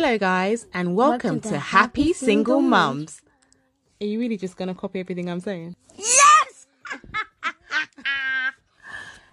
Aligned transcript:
Hello, 0.00 0.16
guys, 0.16 0.68
and 0.72 0.94
welcome, 0.94 1.28
welcome 1.28 1.40
to, 1.40 1.48
to, 1.48 1.58
Happy, 1.58 2.02
Happy 2.02 2.12
Single, 2.12 2.58
Single 2.58 2.60
Mums. 2.60 3.20
Are 4.00 4.06
you 4.06 4.20
really 4.20 4.36
just 4.36 4.56
going 4.56 4.68
to 4.68 4.74
copy 4.74 5.00
everything 5.00 5.28
I'm 5.28 5.40
saying? 5.40 5.74
Yes! 5.96 6.68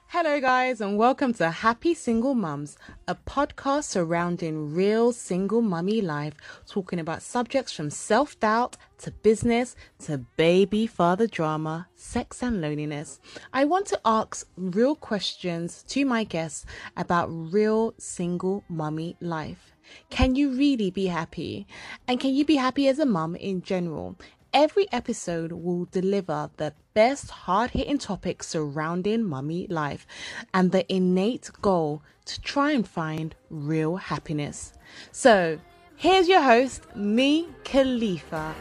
Hello, 0.08 0.42
guys, 0.42 0.82
and 0.82 0.98
welcome 0.98 1.36
to 1.36 1.52
Happy 1.52 1.94
Single 1.94 2.34
Mums, 2.34 2.80
a 3.08 3.14
podcast 3.14 3.84
surrounding 3.84 4.74
real 4.74 5.14
single 5.14 5.62
mummy 5.62 6.02
life, 6.02 6.34
talking 6.66 6.98
about 7.00 7.22
subjects 7.22 7.72
from 7.72 7.92
self 7.92 8.40
doubt 8.40 8.76
to 8.98 9.12
business 9.12 9.76
to 10.06 10.18
baby 10.36 10.88
father 10.88 11.28
drama, 11.28 11.88
sex, 11.96 12.42
and 12.42 12.60
loneliness. 12.60 13.20
I 13.54 13.66
want 13.66 13.86
to 13.90 14.02
ask 14.04 14.50
real 14.58 14.96
questions 14.96 15.84
to 15.90 16.06
my 16.06 16.24
guests 16.24 16.66
about 16.98 17.28
real 17.28 17.94
single 18.00 18.64
mummy 18.68 19.16
life. 19.22 19.75
Can 20.10 20.36
you 20.36 20.52
really 20.52 20.92
be 20.92 21.08
happy? 21.08 21.68
And 22.08 22.20
can 22.20 22.34
you 22.34 22.46
be 22.46 22.56
happy 22.56 22.88
as 22.88 23.00
a 23.00 23.06
mum 23.06 23.36
in 23.36 23.62
general? 23.62 24.16
Every 24.54 24.92
episode 24.92 25.52
will 25.52 25.86
deliver 25.86 26.50
the 26.58 26.74
best 26.94 27.30
hard 27.30 27.72
hitting 27.72 27.98
topics 27.98 28.48
surrounding 28.48 29.26
mummy 29.26 29.68
life 29.68 30.08
and 30.54 30.72
the 30.72 30.90
innate 30.94 31.50
goal 31.62 32.02
to 32.26 32.42
try 32.42 32.72
and 32.72 32.88
find 32.88 33.36
real 33.50 33.98
happiness. 33.98 34.74
So, 35.12 35.60
here's 35.98 36.30
your 36.30 36.42
host, 36.42 36.84
me, 36.96 37.50
Khalifa. 37.66 38.56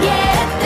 Hey 0.00 0.59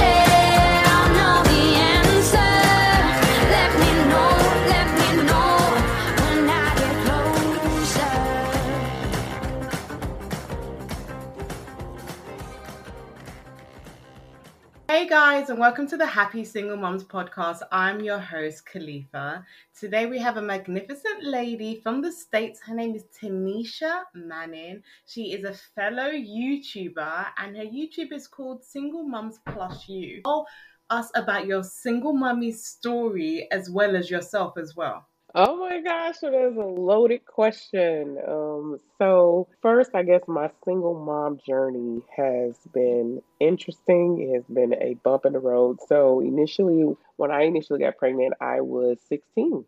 guys, 15.35 15.51
and 15.51 15.59
welcome 15.59 15.85
to 15.85 15.97
the 15.97 16.07
Happy 16.07 16.45
Single 16.45 16.77
Moms 16.77 17.03
podcast. 17.03 17.59
I'm 17.73 17.99
your 17.99 18.21
host, 18.21 18.67
Khalifa. 18.67 19.45
Today 19.77 20.07
we 20.07 20.17
have 20.21 20.37
a 20.37 20.43
magnificent 20.43 21.25
lady 21.25 21.81
from 21.83 22.01
the 22.01 22.13
States. 22.13 22.61
Her 22.61 22.73
name 22.73 22.95
is 22.95 23.07
Tanisha 23.21 24.03
Manning. 24.15 24.81
She 25.07 25.33
is 25.33 25.43
a 25.43 25.53
fellow 25.75 26.13
YouTuber, 26.13 27.27
and 27.37 27.57
her 27.57 27.65
YouTube 27.65 28.13
is 28.13 28.29
called 28.29 28.63
Single 28.63 29.03
Moms 29.03 29.41
Plus 29.49 29.89
You. 29.89 30.23
Tell 30.25 30.47
us 30.91 31.11
about 31.17 31.47
your 31.47 31.65
single 31.65 32.13
mummy 32.13 32.53
story 32.53 33.49
as 33.51 33.69
well 33.69 33.97
as 33.97 34.09
yourself 34.09 34.57
as 34.57 34.77
well. 34.77 35.05
Oh 35.37 35.57
my 35.57 35.81
gosh, 35.81 36.21
so 36.21 36.31
that's 36.31 36.57
a 36.57 36.61
loaded 36.61 37.27
question. 37.27 38.19
Um, 38.25 38.79
so 38.99 39.49
first, 39.63 39.91
I 39.93 40.05
guess 40.05 40.21
my 40.29 40.49
single 40.65 40.95
mom 40.95 41.41
journey 41.45 42.03
has 42.17 42.57
been 42.73 43.21
interesting. 43.41 44.21
It 44.21 44.35
has 44.37 44.45
been 44.45 44.75
a 44.81 44.95
bump 45.03 45.27
in 45.27 45.33
the 45.33 45.41
road. 45.41 45.79
So 45.89 46.21
initially, 46.21 46.85
when 47.17 47.33
I 47.33 47.43
initially 47.43 47.81
got 47.81 47.97
pregnant, 47.97 48.35
I 48.41 48.61
was 48.61 48.99
16. 49.09 49.65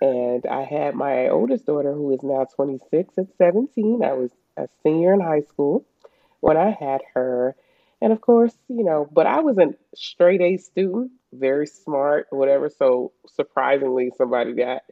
And 0.00 0.46
I 0.46 0.62
had 0.62 0.94
my 0.94 1.28
oldest 1.28 1.66
daughter, 1.66 1.92
who 1.92 2.12
is 2.14 2.22
now 2.22 2.46
26 2.54 3.18
at 3.18 3.26
17. 3.36 4.04
I 4.04 4.12
was 4.12 4.30
a 4.56 4.68
senior 4.84 5.14
in 5.14 5.20
high 5.20 5.40
school 5.40 5.84
when 6.38 6.56
I 6.56 6.70
had 6.70 7.00
her. 7.14 7.56
And 8.00 8.12
of 8.12 8.20
course, 8.20 8.54
you 8.68 8.84
know, 8.84 9.08
but 9.10 9.26
I 9.26 9.40
was 9.40 9.58
a 9.58 9.74
straight 9.96 10.40
A 10.40 10.56
student 10.58 11.10
very 11.38 11.66
smart, 11.66 12.26
whatever. 12.30 12.68
So 12.68 13.12
surprisingly, 13.26 14.10
somebody 14.16 14.54
got 14.54 14.82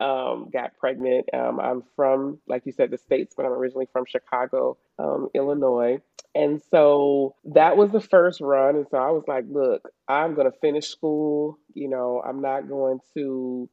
um, 0.00 0.50
got 0.52 0.76
pregnant. 0.78 1.26
Um, 1.32 1.58
I'm 1.58 1.82
from, 1.94 2.38
like 2.46 2.66
you 2.66 2.72
said, 2.72 2.90
the 2.90 2.98
states, 2.98 3.34
but 3.36 3.46
I'm 3.46 3.52
originally 3.52 3.88
from 3.92 4.04
Chicago, 4.04 4.76
um, 4.98 5.28
Illinois. 5.34 6.00
And 6.34 6.60
so 6.70 7.34
that 7.46 7.78
was 7.78 7.90
the 7.92 8.00
first 8.00 8.42
run. 8.42 8.76
And 8.76 8.86
so 8.90 8.98
I 8.98 9.10
was 9.10 9.24
like, 9.26 9.46
look, 9.48 9.88
I'm 10.06 10.34
going 10.34 10.50
to 10.50 10.58
finish 10.58 10.88
school. 10.88 11.58
You 11.72 11.88
know, 11.88 12.22
I'm 12.26 12.42
not 12.42 12.68
going 12.68 13.00
to 13.14 13.70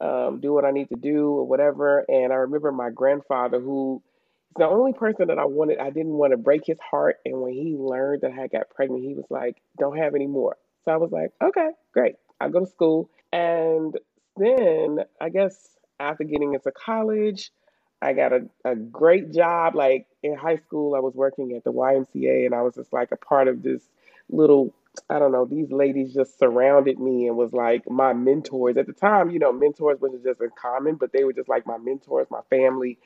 um, 0.00 0.40
do 0.40 0.52
what 0.52 0.66
I 0.66 0.72
need 0.72 0.90
to 0.90 0.96
do 0.96 1.28
or 1.28 1.46
whatever. 1.46 2.04
And 2.06 2.32
I 2.32 2.36
remember 2.36 2.70
my 2.70 2.90
grandfather, 2.90 3.58
who 3.58 4.02
is 4.50 4.56
the 4.58 4.66
only 4.66 4.92
person 4.92 5.28
that 5.28 5.38
I 5.38 5.46
wanted, 5.46 5.78
I 5.78 5.88
didn't 5.88 6.12
want 6.12 6.32
to 6.32 6.36
break 6.36 6.66
his 6.66 6.78
heart. 6.80 7.16
And 7.24 7.40
when 7.40 7.54
he 7.54 7.76
learned 7.78 8.22
that 8.22 8.32
I 8.32 8.46
got 8.48 8.68
pregnant, 8.68 9.04
he 9.04 9.14
was 9.14 9.24
like, 9.30 9.56
don't 9.78 9.96
have 9.96 10.14
any 10.14 10.26
more. 10.26 10.56
So 10.84 10.92
I 10.92 10.96
was 10.96 11.12
like, 11.12 11.30
okay, 11.42 11.70
great. 11.92 12.16
I'll 12.40 12.50
go 12.50 12.60
to 12.60 12.66
school. 12.66 13.10
And 13.32 13.96
then 14.36 15.00
I 15.20 15.28
guess 15.28 15.76
after 16.00 16.24
getting 16.24 16.54
into 16.54 16.72
college, 16.72 17.50
I 18.00 18.12
got 18.14 18.32
a, 18.32 18.48
a 18.64 18.74
great 18.74 19.32
job. 19.32 19.76
Like 19.76 20.06
in 20.22 20.36
high 20.36 20.56
school, 20.56 20.94
I 20.94 21.00
was 21.00 21.14
working 21.14 21.54
at 21.56 21.64
the 21.64 21.72
YMCA 21.72 22.46
and 22.46 22.54
I 22.54 22.62
was 22.62 22.74
just 22.74 22.92
like 22.92 23.12
a 23.12 23.16
part 23.16 23.48
of 23.48 23.62
this 23.62 23.82
little, 24.28 24.74
I 25.08 25.18
don't 25.18 25.32
know, 25.32 25.44
these 25.44 25.70
ladies 25.70 26.12
just 26.12 26.38
surrounded 26.38 26.98
me 26.98 27.28
and 27.28 27.36
was 27.36 27.52
like 27.52 27.88
my 27.88 28.12
mentors. 28.12 28.76
At 28.76 28.86
the 28.86 28.92
time, 28.92 29.30
you 29.30 29.38
know, 29.38 29.52
mentors 29.52 30.00
wasn't 30.00 30.24
just 30.24 30.40
uncommon, 30.40 30.96
but 30.96 31.12
they 31.12 31.22
were 31.24 31.32
just 31.32 31.48
like 31.48 31.66
my 31.66 31.78
mentors, 31.78 32.26
my 32.30 32.40
family 32.50 32.98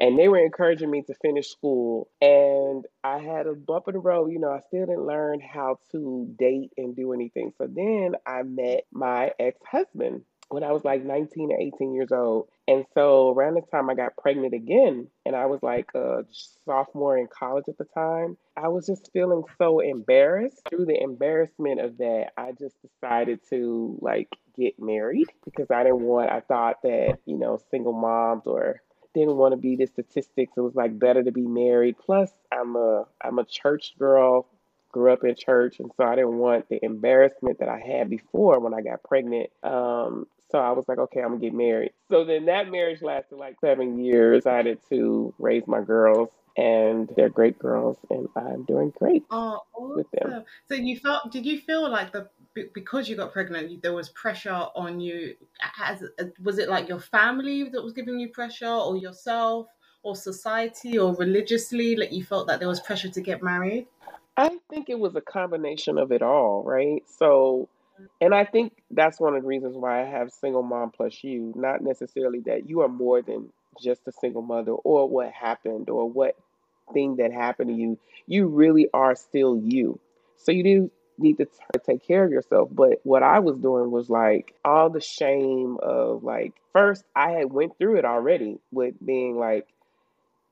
and 0.00 0.18
they 0.18 0.28
were 0.28 0.38
encouraging 0.38 0.90
me 0.90 1.02
to 1.02 1.14
finish 1.22 1.48
school 1.48 2.08
and 2.20 2.86
i 3.02 3.18
had 3.18 3.46
a 3.46 3.54
bump 3.54 3.84
in 3.88 3.94
the 3.94 4.00
road 4.00 4.30
you 4.30 4.38
know 4.38 4.50
i 4.50 4.60
still 4.68 4.86
didn't 4.86 5.06
learn 5.06 5.40
how 5.40 5.78
to 5.92 6.32
date 6.38 6.70
and 6.76 6.96
do 6.96 7.12
anything 7.12 7.52
so 7.58 7.66
then 7.66 8.14
i 8.26 8.42
met 8.42 8.84
my 8.92 9.30
ex-husband 9.38 10.22
when 10.48 10.62
I 10.62 10.72
was 10.72 10.84
like 10.84 11.04
19 11.04 11.52
or 11.52 11.60
18 11.60 11.94
years 11.94 12.12
old. 12.12 12.48
And 12.66 12.84
so 12.94 13.32
around 13.32 13.54
the 13.54 13.62
time 13.62 13.90
I 13.90 13.94
got 13.94 14.16
pregnant 14.16 14.54
again, 14.54 15.08
and 15.26 15.36
I 15.36 15.46
was 15.46 15.62
like 15.62 15.90
a 15.94 16.24
sophomore 16.64 17.18
in 17.18 17.26
college 17.26 17.64
at 17.68 17.76
the 17.76 17.86
time, 17.92 18.36
I 18.56 18.68
was 18.68 18.86
just 18.86 19.10
feeling 19.12 19.42
so 19.58 19.80
embarrassed. 19.80 20.60
Through 20.68 20.86
the 20.86 21.00
embarrassment 21.00 21.80
of 21.80 21.98
that, 21.98 22.28
I 22.36 22.52
just 22.52 22.76
decided 22.82 23.40
to 23.50 23.98
like 24.00 24.28
get 24.56 24.78
married 24.78 25.26
because 25.44 25.70
I 25.70 25.82
didn't 25.82 26.02
want, 26.02 26.30
I 26.30 26.40
thought 26.40 26.82
that, 26.82 27.18
you 27.26 27.36
know, 27.36 27.58
single 27.70 27.92
moms 27.92 28.46
or 28.46 28.80
didn't 29.14 29.36
want 29.36 29.52
to 29.52 29.56
be 29.56 29.76
the 29.76 29.86
statistics. 29.86 30.52
It 30.56 30.60
was 30.60 30.74
like 30.74 30.98
better 30.98 31.22
to 31.22 31.32
be 31.32 31.46
married. 31.46 31.96
Plus, 31.98 32.30
I'm 32.52 32.76
a 32.76 33.04
I'm 33.22 33.38
a 33.38 33.44
church 33.44 33.94
girl, 33.98 34.46
grew 34.92 35.12
up 35.12 35.24
in 35.24 35.34
church, 35.34 35.80
and 35.80 35.90
so 35.96 36.04
I 36.04 36.16
didn't 36.16 36.38
want 36.38 36.68
the 36.68 36.84
embarrassment 36.84 37.60
that 37.60 37.68
I 37.68 37.78
had 37.78 38.10
before 38.10 38.60
when 38.60 38.74
I 38.74 38.80
got 38.80 39.02
pregnant. 39.02 39.50
Um, 39.62 40.26
so 40.50 40.58
I 40.58 40.72
was 40.72 40.86
like, 40.88 40.98
okay, 40.98 41.20
I'm 41.20 41.30
gonna 41.30 41.40
get 41.40 41.54
married. 41.54 41.92
So 42.10 42.24
then 42.24 42.46
that 42.46 42.70
marriage 42.70 43.02
lasted 43.02 43.36
like 43.36 43.56
seven 43.60 43.98
years. 44.04 44.46
I 44.46 44.56
had 44.56 44.78
to 44.90 45.34
raise 45.38 45.66
my 45.66 45.80
girls 45.80 46.28
and 46.56 47.10
they're 47.16 47.28
great 47.28 47.58
girls 47.58 47.96
and 48.10 48.28
I'm 48.36 48.64
doing 48.64 48.92
great 48.96 49.24
oh, 49.30 49.60
awesome. 49.74 49.96
with 49.96 50.10
them. 50.12 50.44
So 50.68 50.74
you 50.74 50.98
felt 50.98 51.32
did 51.32 51.44
you 51.44 51.58
feel 51.58 51.88
like 51.90 52.12
the 52.12 52.28
because 52.72 53.08
you 53.08 53.16
got 53.16 53.32
pregnant, 53.32 53.82
there 53.82 53.92
was 53.92 54.08
pressure 54.10 54.66
on 54.74 55.00
you. 55.00 55.34
As 55.82 56.02
was 56.42 56.58
it 56.58 56.68
like 56.68 56.88
your 56.88 57.00
family 57.00 57.64
that 57.64 57.82
was 57.82 57.92
giving 57.92 58.18
you 58.18 58.28
pressure, 58.28 58.68
or 58.68 58.96
yourself, 58.96 59.66
or 60.02 60.14
society, 60.16 60.98
or 60.98 61.14
religiously? 61.16 61.96
Like 61.96 62.12
you 62.12 62.24
felt 62.24 62.46
that 62.46 62.60
there 62.60 62.68
was 62.68 62.80
pressure 62.80 63.08
to 63.08 63.20
get 63.20 63.42
married. 63.42 63.86
I 64.36 64.58
think 64.70 64.88
it 64.88 64.98
was 64.98 65.14
a 65.14 65.20
combination 65.20 65.98
of 65.98 66.10
it 66.10 66.22
all, 66.22 66.64
right? 66.64 67.02
So, 67.18 67.68
and 68.20 68.34
I 68.34 68.44
think 68.44 68.72
that's 68.90 69.20
one 69.20 69.36
of 69.36 69.42
the 69.42 69.48
reasons 69.48 69.76
why 69.76 70.02
I 70.02 70.06
have 70.06 70.30
single 70.30 70.62
mom 70.62 70.90
plus 70.90 71.22
you. 71.22 71.52
Not 71.56 71.82
necessarily 71.82 72.40
that 72.46 72.68
you 72.68 72.80
are 72.80 72.88
more 72.88 73.22
than 73.22 73.50
just 73.80 74.02
a 74.06 74.12
single 74.12 74.42
mother, 74.42 74.72
or 74.72 75.08
what 75.08 75.32
happened, 75.32 75.90
or 75.90 76.08
what 76.08 76.36
thing 76.92 77.16
that 77.16 77.32
happened 77.32 77.70
to 77.70 77.74
you. 77.74 77.98
You 78.26 78.46
really 78.48 78.88
are 78.92 79.14
still 79.14 79.56
you. 79.56 79.98
So 80.36 80.52
you 80.52 80.62
do 80.62 80.90
need 81.18 81.38
to 81.38 81.44
t- 81.44 81.52
take 81.84 82.06
care 82.06 82.24
of 82.24 82.30
yourself. 82.30 82.68
But 82.72 83.00
what 83.04 83.22
I 83.22 83.38
was 83.38 83.56
doing 83.56 83.90
was 83.90 84.10
like 84.10 84.54
all 84.64 84.90
the 84.90 85.00
shame 85.00 85.78
of 85.82 86.24
like 86.24 86.52
first 86.72 87.04
I 87.14 87.30
had 87.32 87.52
went 87.52 87.78
through 87.78 87.96
it 87.96 88.04
already 88.04 88.58
with 88.72 88.94
being 89.04 89.36
like 89.36 89.68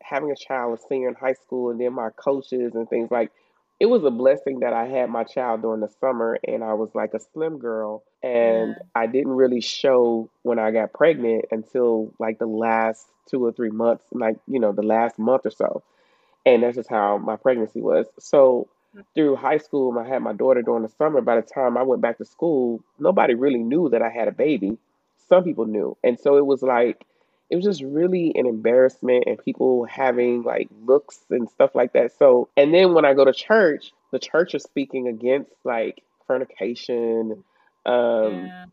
having 0.02 0.30
a 0.30 0.36
child 0.36 0.78
a 0.78 0.82
senior 0.88 1.08
in 1.08 1.14
high 1.14 1.34
school 1.34 1.70
and 1.70 1.80
then 1.80 1.92
my 1.92 2.10
coaches 2.10 2.74
and 2.74 2.88
things 2.88 3.10
like 3.10 3.32
it 3.80 3.86
was 3.86 4.04
a 4.04 4.10
blessing 4.10 4.60
that 4.60 4.72
I 4.72 4.86
had 4.86 5.10
my 5.10 5.24
child 5.24 5.62
during 5.62 5.80
the 5.80 5.88
summer 6.00 6.38
and 6.46 6.62
I 6.62 6.74
was 6.74 6.90
like 6.94 7.14
a 7.14 7.20
slim 7.20 7.58
girl 7.58 8.04
and 8.22 8.76
yeah. 8.78 8.84
I 8.94 9.06
didn't 9.06 9.32
really 9.32 9.60
show 9.60 10.30
when 10.42 10.58
I 10.58 10.70
got 10.70 10.92
pregnant 10.92 11.46
until 11.50 12.12
like 12.18 12.38
the 12.38 12.46
last 12.46 13.06
two 13.28 13.44
or 13.44 13.52
three 13.52 13.70
months, 13.70 14.04
like, 14.12 14.36
you 14.46 14.60
know, 14.60 14.72
the 14.72 14.82
last 14.82 15.18
month 15.18 15.46
or 15.46 15.50
so. 15.50 15.82
And 16.46 16.62
that's 16.62 16.76
just 16.76 16.90
how 16.90 17.18
my 17.18 17.36
pregnancy 17.36 17.80
was. 17.80 18.06
So 18.18 18.68
through 19.14 19.36
high 19.36 19.58
school, 19.58 19.96
I 19.98 20.06
had 20.06 20.22
my 20.22 20.32
daughter 20.32 20.62
during 20.62 20.82
the 20.82 20.88
summer. 20.88 21.20
By 21.20 21.36
the 21.36 21.42
time 21.42 21.76
I 21.76 21.82
went 21.82 22.02
back 22.02 22.18
to 22.18 22.24
school, 22.24 22.82
nobody 22.98 23.34
really 23.34 23.62
knew 23.62 23.88
that 23.88 24.02
I 24.02 24.10
had 24.10 24.28
a 24.28 24.32
baby. 24.32 24.78
Some 25.28 25.44
people 25.44 25.66
knew. 25.66 25.96
And 26.04 26.18
so 26.18 26.36
it 26.36 26.46
was 26.46 26.62
like, 26.62 27.04
it 27.52 27.56
was 27.56 27.66
just 27.66 27.82
really 27.82 28.32
an 28.34 28.46
embarrassment 28.46 29.24
and 29.26 29.36
people 29.36 29.84
having 29.84 30.42
like 30.42 30.70
looks 30.86 31.18
and 31.28 31.50
stuff 31.50 31.74
like 31.74 31.92
that. 31.92 32.16
So, 32.18 32.48
and 32.56 32.72
then 32.72 32.94
when 32.94 33.04
I 33.04 33.12
go 33.12 33.26
to 33.26 33.32
church, 33.34 33.92
the 34.10 34.18
church 34.18 34.54
is 34.54 34.62
speaking 34.62 35.06
against 35.06 35.52
like 35.62 36.02
fornication. 36.26 37.44
Um, 37.84 38.46
yeah. 38.46 38.64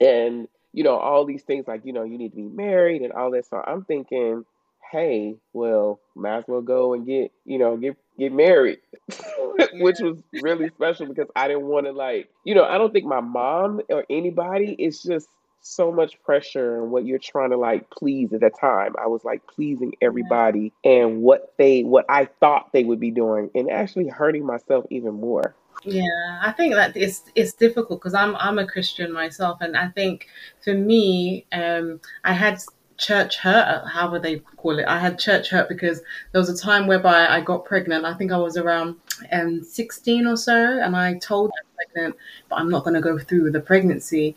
And, 0.00 0.46
you 0.72 0.84
know, 0.84 0.98
all 0.98 1.24
these 1.24 1.42
things 1.42 1.66
like, 1.66 1.84
you 1.84 1.92
know, 1.92 2.04
you 2.04 2.16
need 2.16 2.28
to 2.28 2.36
be 2.36 2.42
married 2.42 3.02
and 3.02 3.12
all 3.12 3.32
that. 3.32 3.46
So 3.46 3.60
I'm 3.66 3.82
thinking, 3.82 4.44
hey, 4.92 5.34
well, 5.52 5.98
might 6.14 6.38
as 6.38 6.44
well 6.46 6.62
go 6.62 6.94
and 6.94 7.04
get, 7.04 7.32
you 7.44 7.58
know, 7.58 7.76
get 7.76 7.96
get 8.16 8.32
married, 8.32 8.78
which 9.72 9.98
was 9.98 10.16
really 10.40 10.68
special 10.68 11.06
because 11.06 11.28
I 11.34 11.48
didn't 11.48 11.66
want 11.66 11.86
to 11.86 11.92
like, 11.92 12.30
you 12.44 12.54
know, 12.54 12.62
I 12.64 12.78
don't 12.78 12.92
think 12.92 13.04
my 13.04 13.20
mom 13.20 13.80
or 13.88 14.04
anybody 14.08 14.76
is 14.78 15.02
just 15.02 15.28
so 15.62 15.92
much 15.92 16.20
pressure 16.22 16.82
and 16.82 16.90
what 16.90 17.06
you're 17.06 17.18
trying 17.18 17.50
to 17.50 17.56
like 17.56 17.88
please 17.90 18.32
at 18.32 18.40
that 18.40 18.58
time. 18.58 18.94
I 19.02 19.06
was 19.06 19.24
like 19.24 19.46
pleasing 19.46 19.94
everybody 20.02 20.72
and 20.84 21.22
what 21.22 21.54
they 21.56 21.82
what 21.82 22.04
I 22.08 22.26
thought 22.40 22.72
they 22.72 22.84
would 22.84 23.00
be 23.00 23.10
doing 23.10 23.50
and 23.54 23.70
actually 23.70 24.08
hurting 24.08 24.44
myself 24.44 24.84
even 24.90 25.14
more. 25.14 25.54
Yeah, 25.84 26.40
I 26.42 26.52
think 26.52 26.74
that 26.74 26.96
it's 26.96 27.24
it's 27.34 27.54
difficult 27.54 28.00
because 28.00 28.14
I'm 28.14 28.36
I'm 28.36 28.58
a 28.58 28.66
Christian 28.66 29.12
myself, 29.12 29.60
and 29.60 29.76
I 29.76 29.88
think 29.88 30.28
for 30.62 30.74
me, 30.74 31.46
um, 31.52 32.00
I 32.24 32.34
had 32.34 32.60
church 32.98 33.38
hurt, 33.38 33.88
however 33.88 34.18
they 34.18 34.38
call 34.56 34.78
it. 34.78 34.86
I 34.86 34.98
had 34.98 35.18
church 35.18 35.50
hurt 35.50 35.68
because 35.68 36.00
there 36.30 36.40
was 36.40 36.48
a 36.48 36.56
time 36.56 36.86
whereby 36.86 37.26
I 37.26 37.40
got 37.40 37.64
pregnant. 37.64 38.04
I 38.04 38.14
think 38.14 38.30
I 38.30 38.36
was 38.36 38.56
around 38.56 38.96
um, 39.32 39.64
16 39.64 40.26
or 40.26 40.36
so, 40.36 40.54
and 40.54 40.94
I 40.94 41.18
told 41.18 41.50
them 41.50 41.72
pregnant, 41.76 42.16
but 42.48 42.56
I'm 42.56 42.70
not 42.70 42.84
going 42.84 42.94
to 42.94 43.00
go 43.00 43.18
through 43.18 43.44
with 43.44 43.52
the 43.54 43.60
pregnancy. 43.60 44.36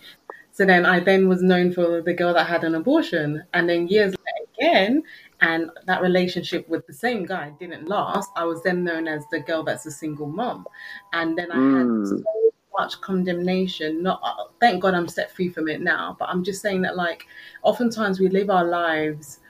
So 0.56 0.66
then 0.66 0.86
I 0.86 1.02
then 1.02 1.28
was 1.28 1.44
known 1.44 1.74
for 1.74 2.02
the 2.02 2.13
girl 2.13 2.34
that 2.34 2.48
had 2.48 2.63
an 2.63 2.75
abortion, 2.75 3.44
and 3.54 3.68
then 3.68 3.90
years 3.90 4.13
later 4.13 4.50
again, 4.57 5.04
and 5.42 5.69
that 5.86 6.02
relationship 6.02 6.69
with 6.69 6.88
the 6.88 6.94
same 6.94 7.25
guy 7.25 7.52
didn't 7.60 7.90
last. 7.90 8.31
I 8.38 8.46
was 8.46 8.63
then 8.63 8.86
known 8.86 9.06
as 9.06 9.25
the 9.31 9.42
girl 9.42 9.63
that's 9.63 9.86
a 9.86 9.92
single 9.92 10.28
mom, 10.28 10.66
and 11.12 11.38
then 11.38 11.52
I 11.52 11.57
mm. 11.57 12.00
had 12.00 12.19
so 12.19 12.24
much 12.78 13.02
condemnation. 13.02 14.02
Not 14.02 14.22
uh, 14.24 14.46
thank 14.62 14.81
God 14.81 14.94
I'm 14.94 15.10
set 15.10 15.30
free 15.30 15.50
from 15.50 15.68
it 15.68 15.81
now, 15.81 16.16
but 16.18 16.30
I'm 16.30 16.42
just 16.42 16.62
saying 16.62 16.84
that 16.84 16.96
like 16.96 17.25
oftentimes 17.62 18.22
we 18.22 18.30
live 18.30 18.50
our 18.50 18.63
lives 18.63 19.42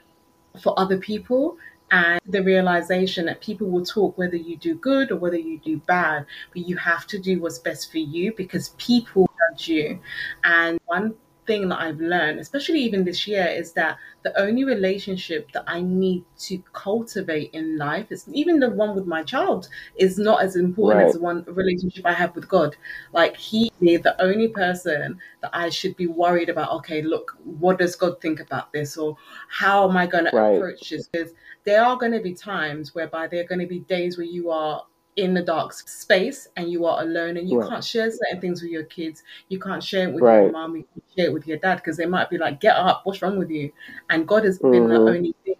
for 0.59 0.73
other 0.79 0.97
people 0.97 1.55
and 1.91 2.19
the 2.25 2.41
realization 2.41 3.27
that 3.27 3.41
people 3.41 3.69
will 3.69 3.85
talk 3.85 4.17
whether 4.17 4.35
you 4.35 4.57
do 4.57 4.73
good 4.73 5.11
or 5.11 5.17
whether 5.17 5.37
you 5.37 5.59
do 5.59 5.77
bad, 5.85 6.25
but 6.51 6.67
you 6.67 6.77
have 6.77 7.05
to 7.05 7.19
do 7.19 7.39
what's 7.39 7.59
best 7.59 7.91
for 7.91 7.99
you 7.99 8.33
because 8.35 8.69
people 8.77 9.24
judge 9.51 9.67
you. 9.67 9.99
And 10.43 10.79
one 10.85 11.15
thing 11.45 11.69
that 11.69 11.79
I've 11.79 11.99
learned, 11.99 12.39
especially 12.39 12.79
even 12.79 13.05
this 13.05 13.27
year, 13.27 13.45
is 13.45 13.71
that 13.73 13.97
the 14.23 14.39
only 14.39 14.63
relationship 14.63 15.51
that 15.51 15.63
I 15.67 15.81
need 15.81 16.23
to 16.39 16.57
cultivate 16.73 17.51
in 17.53 17.77
life 17.77 18.11
is 18.11 18.27
even 18.33 18.59
the 18.59 18.71
one 18.71 18.95
with 18.95 19.05
my 19.05 19.21
child 19.23 19.69
is 19.95 20.17
not 20.17 20.41
as 20.41 20.55
important 20.55 21.01
right. 21.01 21.07
as 21.07 21.13
the 21.13 21.21
one 21.21 21.43
relationship 21.47 22.05
I 22.05 22.13
have 22.13 22.35
with 22.35 22.49
God. 22.49 22.75
Like 23.13 23.37
he 23.37 23.71
is 23.79 24.01
the 24.01 24.19
only 24.19 24.47
person 24.47 25.19
that 25.41 25.51
I 25.53 25.69
should 25.69 25.95
be 25.95 26.07
worried 26.07 26.49
about. 26.49 26.71
Okay, 26.77 27.03
look, 27.03 27.37
what 27.43 27.77
does 27.77 27.95
God 27.95 28.19
think 28.21 28.39
about 28.39 28.73
this, 28.73 28.97
or 28.97 29.15
how 29.47 29.87
am 29.87 29.95
I 29.95 30.07
going 30.07 30.25
right. 30.25 30.33
to 30.33 30.55
approach 30.55 30.89
this? 30.89 31.07
Because 31.07 31.33
there 31.63 31.83
are 31.83 31.97
going 31.97 32.13
to 32.13 32.21
be 32.21 32.33
times 32.33 32.95
whereby 32.95 33.27
there 33.27 33.41
are 33.41 33.47
going 33.47 33.61
to 33.61 33.67
be 33.67 33.79
days 33.79 34.17
where 34.17 34.25
you 34.25 34.49
are 34.49 34.83
in 35.15 35.33
the 35.33 35.41
dark 35.41 35.71
space 35.73 36.47
and 36.57 36.69
you 36.69 36.85
are 36.85 37.01
alone 37.01 37.37
and 37.37 37.49
you 37.49 37.59
right. 37.59 37.69
can't 37.69 37.83
share 37.83 38.11
certain 38.11 38.41
things 38.41 38.61
with 38.61 38.71
your 38.71 38.83
kids. 38.83 39.23
You 39.47 39.59
can't 39.59 39.83
share 39.83 40.09
it 40.09 40.13
with 40.13 40.23
right. 40.23 40.41
your 40.41 40.51
mom, 40.51 40.75
you 40.75 40.85
can 40.91 41.01
share 41.15 41.25
it 41.27 41.33
with 41.33 41.47
your 41.47 41.57
dad 41.57 41.75
because 41.75 41.97
they 41.97 42.05
might 42.05 42.29
be 42.29 42.37
like, 42.37 42.59
get 42.59 42.75
up, 42.75 43.01
what's 43.05 43.21
wrong 43.21 43.37
with 43.37 43.49
you? 43.49 43.71
And 44.09 44.27
God 44.27 44.43
has 44.43 44.59
mm-hmm. 44.59 44.71
been 44.71 44.89
the 44.89 44.95
mm-hmm. 44.95 45.15
only 45.15 45.35
thing 45.45 45.55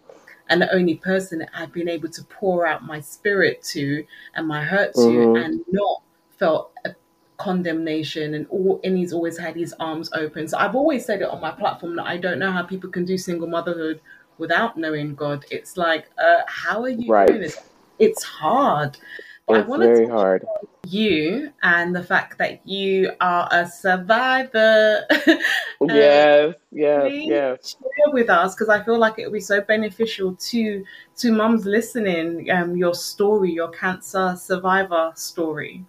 and 0.48 0.62
the 0.62 0.72
only 0.74 0.94
person 0.96 1.40
that 1.40 1.50
I've 1.54 1.72
been 1.72 1.88
able 1.88 2.08
to 2.08 2.24
pour 2.24 2.66
out 2.66 2.84
my 2.84 3.00
spirit 3.00 3.62
to 3.70 4.04
and 4.34 4.46
my 4.46 4.62
hurt 4.62 4.94
to 4.94 5.00
mm-hmm. 5.00 5.36
and 5.36 5.60
not 5.70 6.02
felt 6.38 6.72
a 6.84 6.94
condemnation 7.38 8.34
and 8.34 8.46
all 8.48 8.80
and 8.84 8.96
he's 8.96 9.12
always 9.12 9.38
had 9.38 9.56
his 9.56 9.74
arms 9.80 10.10
open. 10.14 10.48
So 10.48 10.58
I've 10.58 10.76
always 10.76 11.04
said 11.04 11.22
it 11.22 11.28
on 11.28 11.40
my 11.40 11.50
platform 11.50 11.96
that 11.96 12.06
I 12.06 12.16
don't 12.16 12.38
know 12.38 12.52
how 12.52 12.62
people 12.62 12.90
can 12.90 13.04
do 13.04 13.18
single 13.18 13.48
motherhood 13.48 14.00
without 14.38 14.76
knowing 14.76 15.14
God. 15.14 15.44
It's 15.50 15.76
like, 15.76 16.10
uh, 16.18 16.42
how 16.46 16.82
are 16.82 16.88
you 16.88 17.10
right. 17.10 17.26
doing 17.26 17.40
this? 17.40 17.58
It's 17.98 18.22
hard. 18.22 18.98
It's 19.48 19.68
very 19.68 20.06
to 20.06 20.12
hard. 20.12 20.44
You 20.86 21.52
and 21.62 21.94
the 21.94 22.02
fact 22.02 22.38
that 22.38 22.66
you 22.66 23.12
are 23.20 23.48
a 23.52 23.66
survivor. 23.66 25.04
um, 25.10 25.88
yes, 25.88 26.54
yes, 26.72 27.12
yes. 27.12 27.76
Share 27.80 28.12
with 28.12 28.28
us 28.28 28.54
because 28.54 28.68
I 28.68 28.82
feel 28.82 28.98
like 28.98 29.18
it 29.18 29.26
would 29.26 29.32
be 29.32 29.40
so 29.40 29.60
beneficial 29.60 30.34
to 30.34 30.84
to 31.18 31.32
mums 31.32 31.64
listening. 31.64 32.50
Um, 32.50 32.76
your 32.76 32.94
story, 32.94 33.52
your 33.52 33.68
cancer 33.68 34.34
survivor 34.36 35.12
story. 35.14 35.84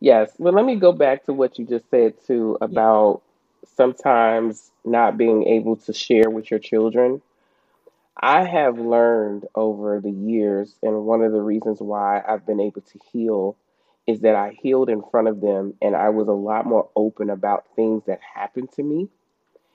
Yes. 0.00 0.32
Well, 0.38 0.54
let 0.54 0.64
me 0.64 0.76
go 0.76 0.92
back 0.92 1.24
to 1.26 1.32
what 1.32 1.58
you 1.58 1.66
just 1.66 1.88
said 1.90 2.14
too 2.26 2.56
about 2.60 3.22
yeah. 3.62 3.68
sometimes 3.76 4.72
not 4.84 5.18
being 5.18 5.46
able 5.46 5.76
to 5.76 5.92
share 5.92 6.30
with 6.30 6.50
your 6.50 6.60
children 6.60 7.20
I 8.22 8.44
have 8.44 8.78
learned 8.78 9.46
over 9.54 10.00
the 10.00 10.12
years, 10.12 10.76
and 10.80 11.04
one 11.04 11.22
of 11.22 11.32
the 11.32 11.40
reasons 11.40 11.80
why 11.80 12.22
I've 12.26 12.46
been 12.46 12.60
able 12.60 12.82
to 12.82 12.98
heal 13.12 13.56
is 14.06 14.20
that 14.20 14.36
I 14.36 14.56
healed 14.60 14.88
in 14.88 15.02
front 15.02 15.28
of 15.28 15.40
them 15.40 15.74
and 15.80 15.94
I 15.94 16.08
was 16.08 16.28
a 16.28 16.32
lot 16.32 16.66
more 16.66 16.88
open 16.96 17.30
about 17.30 17.66
things 17.76 18.04
that 18.06 18.20
happened 18.20 18.70
to 18.72 18.82
me. 18.82 19.08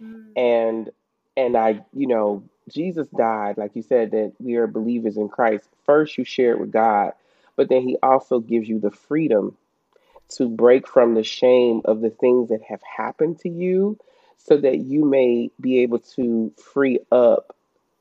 Mm. 0.02 0.32
And 0.36 0.90
and 1.36 1.56
I, 1.56 1.86
you 1.94 2.08
know, 2.08 2.44
Jesus 2.70 3.08
died, 3.10 3.58
like 3.58 3.76
you 3.76 3.84
said, 3.84 4.12
that 4.12 4.34
we 4.40 4.56
are 4.56 4.68
believers 4.68 5.18
in 5.18 5.30
Christ. 5.30 5.70
First, 5.86 6.18
you 6.18 6.24
share 6.24 6.52
it 6.52 6.60
with 6.60 6.72
God, 6.72 7.14
but 7.56 7.70
then 7.70 7.82
He 7.82 7.98
also 8.02 8.40
gives 8.40 8.68
you 8.68 8.80
the 8.80 8.92
freedom 8.92 9.58
to 10.30 10.50
break 10.50 10.88
from 10.88 11.14
the 11.14 11.24
shame 11.24 11.82
of 11.86 12.02
the 12.02 12.10
things 12.10 12.50
that 12.50 12.62
have 12.68 12.82
happened 12.98 13.40
to 13.40 13.50
you 13.50 13.98
so 14.38 14.58
that 14.58 14.80
you 14.80 15.06
may 15.06 15.50
be 15.60 15.80
able 15.80 16.00
to 16.00 16.54
free 16.74 17.00
up 17.12 17.57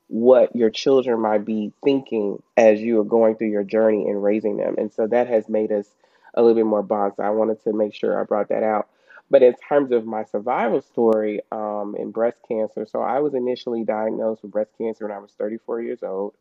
what 0.07 0.55
your 0.55 0.69
children 0.69 1.19
might 1.21 1.45
be 1.45 1.73
thinking 1.83 2.41
as 2.55 2.79
you 2.81 2.99
are 2.99 3.05
going 3.05 3.35
through 3.35 3.49
your 3.49 3.63
journey 3.63 4.07
and 4.07 4.23
raising 4.23 4.57
them. 4.57 4.75
And 4.77 4.91
so 4.91 5.07
that 5.07 5.27
has 5.27 5.49
made 5.49 5.71
us 5.71 5.87
a 6.33 6.41
little 6.41 6.55
bit 6.55 6.65
more 6.65 6.83
bond. 6.83 7.13
So 7.17 7.23
I 7.23 7.29
wanted 7.31 7.61
to 7.63 7.73
make 7.73 7.93
sure 7.93 8.19
I 8.19 8.23
brought 8.23 8.49
that 8.49 8.63
out. 8.63 8.87
But 9.29 9.43
in 9.43 9.53
terms 9.67 9.91
of 9.91 10.05
my 10.05 10.23
survival 10.23 10.81
story 10.81 11.41
um, 11.51 11.95
in 11.99 12.11
breast 12.11 12.37
cancer, 12.47 12.85
so 12.89 13.01
I 13.01 13.19
was 13.19 13.33
initially 13.33 13.83
diagnosed 13.83 14.43
with 14.43 14.53
breast 14.53 14.71
cancer 14.77 15.05
when 15.05 15.15
I 15.15 15.19
was 15.19 15.33
34 15.37 15.81
years 15.81 15.99
old. 16.01 16.33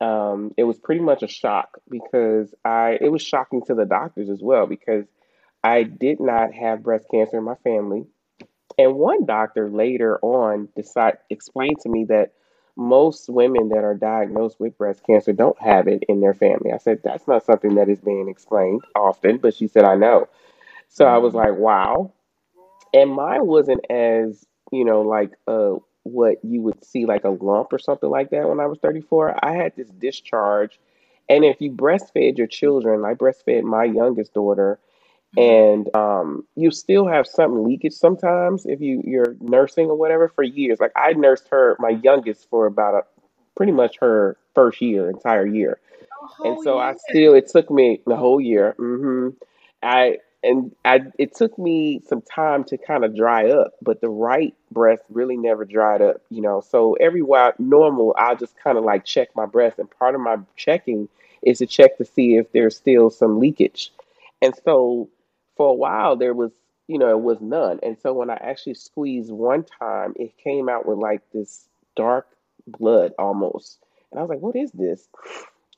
Um, 0.00 0.52
it 0.56 0.64
was 0.64 0.78
pretty 0.78 1.02
much 1.02 1.22
a 1.22 1.28
shock 1.28 1.78
because 1.88 2.52
I 2.64 2.98
it 3.00 3.12
was 3.12 3.22
shocking 3.22 3.62
to 3.66 3.74
the 3.74 3.84
doctors 3.84 4.30
as 4.30 4.40
well 4.40 4.66
because 4.66 5.04
I 5.62 5.82
did 5.82 6.20
not 6.20 6.54
have 6.54 6.82
breast 6.82 7.04
cancer 7.10 7.36
in 7.36 7.44
my 7.44 7.56
family. 7.56 8.06
And 8.78 8.94
one 8.94 9.26
doctor 9.26 9.68
later 9.68 10.18
on 10.22 10.68
decided 10.74 11.18
explained 11.28 11.80
to 11.82 11.90
me 11.90 12.06
that 12.08 12.32
most 12.76 13.28
women 13.28 13.68
that 13.70 13.84
are 13.84 13.94
diagnosed 13.94 14.58
with 14.60 14.78
breast 14.78 15.02
cancer 15.06 15.32
don't 15.32 15.60
have 15.60 15.88
it 15.88 16.04
in 16.08 16.20
their 16.20 16.34
family. 16.34 16.72
I 16.72 16.78
said, 16.78 17.00
that's 17.02 17.28
not 17.28 17.44
something 17.44 17.74
that 17.74 17.88
is 17.88 18.00
being 18.00 18.28
explained 18.28 18.82
often, 18.96 19.38
but 19.38 19.54
she 19.54 19.66
said, 19.66 19.84
I 19.84 19.96
know. 19.96 20.28
So 20.88 21.06
I 21.06 21.18
was 21.18 21.34
like, 21.34 21.56
wow. 21.56 22.12
And 22.92 23.12
mine 23.12 23.46
wasn't 23.46 23.84
as, 23.90 24.44
you 24.72 24.84
know, 24.84 25.02
like 25.02 25.32
uh, 25.46 25.76
what 26.02 26.38
you 26.42 26.62
would 26.62 26.84
see 26.84 27.06
like 27.06 27.24
a 27.24 27.30
lump 27.30 27.72
or 27.72 27.78
something 27.78 28.10
like 28.10 28.30
that 28.30 28.48
when 28.48 28.60
I 28.60 28.66
was 28.66 28.78
34. 28.78 29.44
I 29.44 29.54
had 29.54 29.76
this 29.76 29.88
discharge. 29.90 30.78
And 31.28 31.44
if 31.44 31.60
you 31.60 31.70
breastfed 31.70 32.38
your 32.38 32.48
children, 32.48 33.04
I 33.04 33.14
breastfed 33.14 33.62
my 33.62 33.84
youngest 33.84 34.34
daughter 34.34 34.80
and 35.36 35.94
um, 35.94 36.44
you 36.56 36.70
still 36.70 37.06
have 37.06 37.26
some 37.26 37.64
leakage 37.64 37.92
sometimes 37.92 38.66
if 38.66 38.80
you 38.80 39.02
you're 39.04 39.36
nursing 39.40 39.86
or 39.88 39.96
whatever 39.96 40.28
for 40.28 40.42
years. 40.42 40.80
Like 40.80 40.92
I 40.96 41.12
nursed 41.12 41.48
her, 41.50 41.76
my 41.78 41.90
youngest, 41.90 42.48
for 42.50 42.66
about 42.66 42.94
a, 42.94 43.02
pretty 43.56 43.72
much 43.72 43.98
her 44.00 44.36
first 44.54 44.80
year, 44.80 45.08
entire 45.10 45.46
year, 45.46 45.78
and 46.44 46.58
so 46.62 46.74
year. 46.76 46.82
I 46.82 46.94
still 46.94 47.34
it 47.34 47.48
took 47.48 47.70
me 47.70 48.00
the 48.06 48.16
whole 48.16 48.40
year. 48.40 48.74
hmm 48.78 49.30
I 49.82 50.18
and 50.42 50.74
I 50.84 51.00
it 51.18 51.34
took 51.34 51.58
me 51.58 52.00
some 52.06 52.22
time 52.22 52.64
to 52.64 52.78
kind 52.78 53.04
of 53.04 53.16
dry 53.16 53.50
up, 53.50 53.72
but 53.82 54.00
the 54.00 54.08
right 54.08 54.54
breast 54.70 55.02
really 55.10 55.36
never 55.36 55.64
dried 55.64 56.02
up, 56.02 56.22
you 56.30 56.40
know. 56.42 56.60
So 56.60 56.94
every 56.94 57.22
while 57.22 57.52
normal, 57.58 58.14
I'll 58.18 58.36
just 58.36 58.56
kind 58.58 58.78
of 58.78 58.84
like 58.84 59.04
check 59.04 59.28
my 59.36 59.46
breast, 59.46 59.78
and 59.78 59.90
part 59.90 60.14
of 60.14 60.20
my 60.20 60.38
checking 60.56 61.08
is 61.42 61.58
to 61.58 61.66
check 61.66 61.96
to 61.98 62.04
see 62.04 62.36
if 62.36 62.50
there's 62.52 62.76
still 62.76 63.10
some 63.10 63.38
leakage. 63.38 63.92
And 64.42 64.54
so 64.64 65.08
for 65.60 65.68
a 65.68 65.74
while 65.74 66.16
there 66.16 66.32
was 66.32 66.52
you 66.88 66.98
know 66.98 67.10
it 67.10 67.20
was 67.20 67.38
none. 67.42 67.80
And 67.82 67.98
so 68.00 68.14
when 68.14 68.30
i 68.30 68.38
actually 68.40 68.72
squeezed 68.72 69.30
one 69.30 69.62
time 69.62 70.14
it 70.16 70.34
came 70.38 70.70
out 70.70 70.86
with 70.86 70.96
like 70.96 71.20
this 71.34 71.68
dark 71.96 72.26
blood 72.66 73.12
almost. 73.18 73.76
And 74.10 74.18
i 74.18 74.22
was 74.22 74.30
like 74.30 74.40
what 74.40 74.56
is 74.56 74.72
this? 74.72 75.06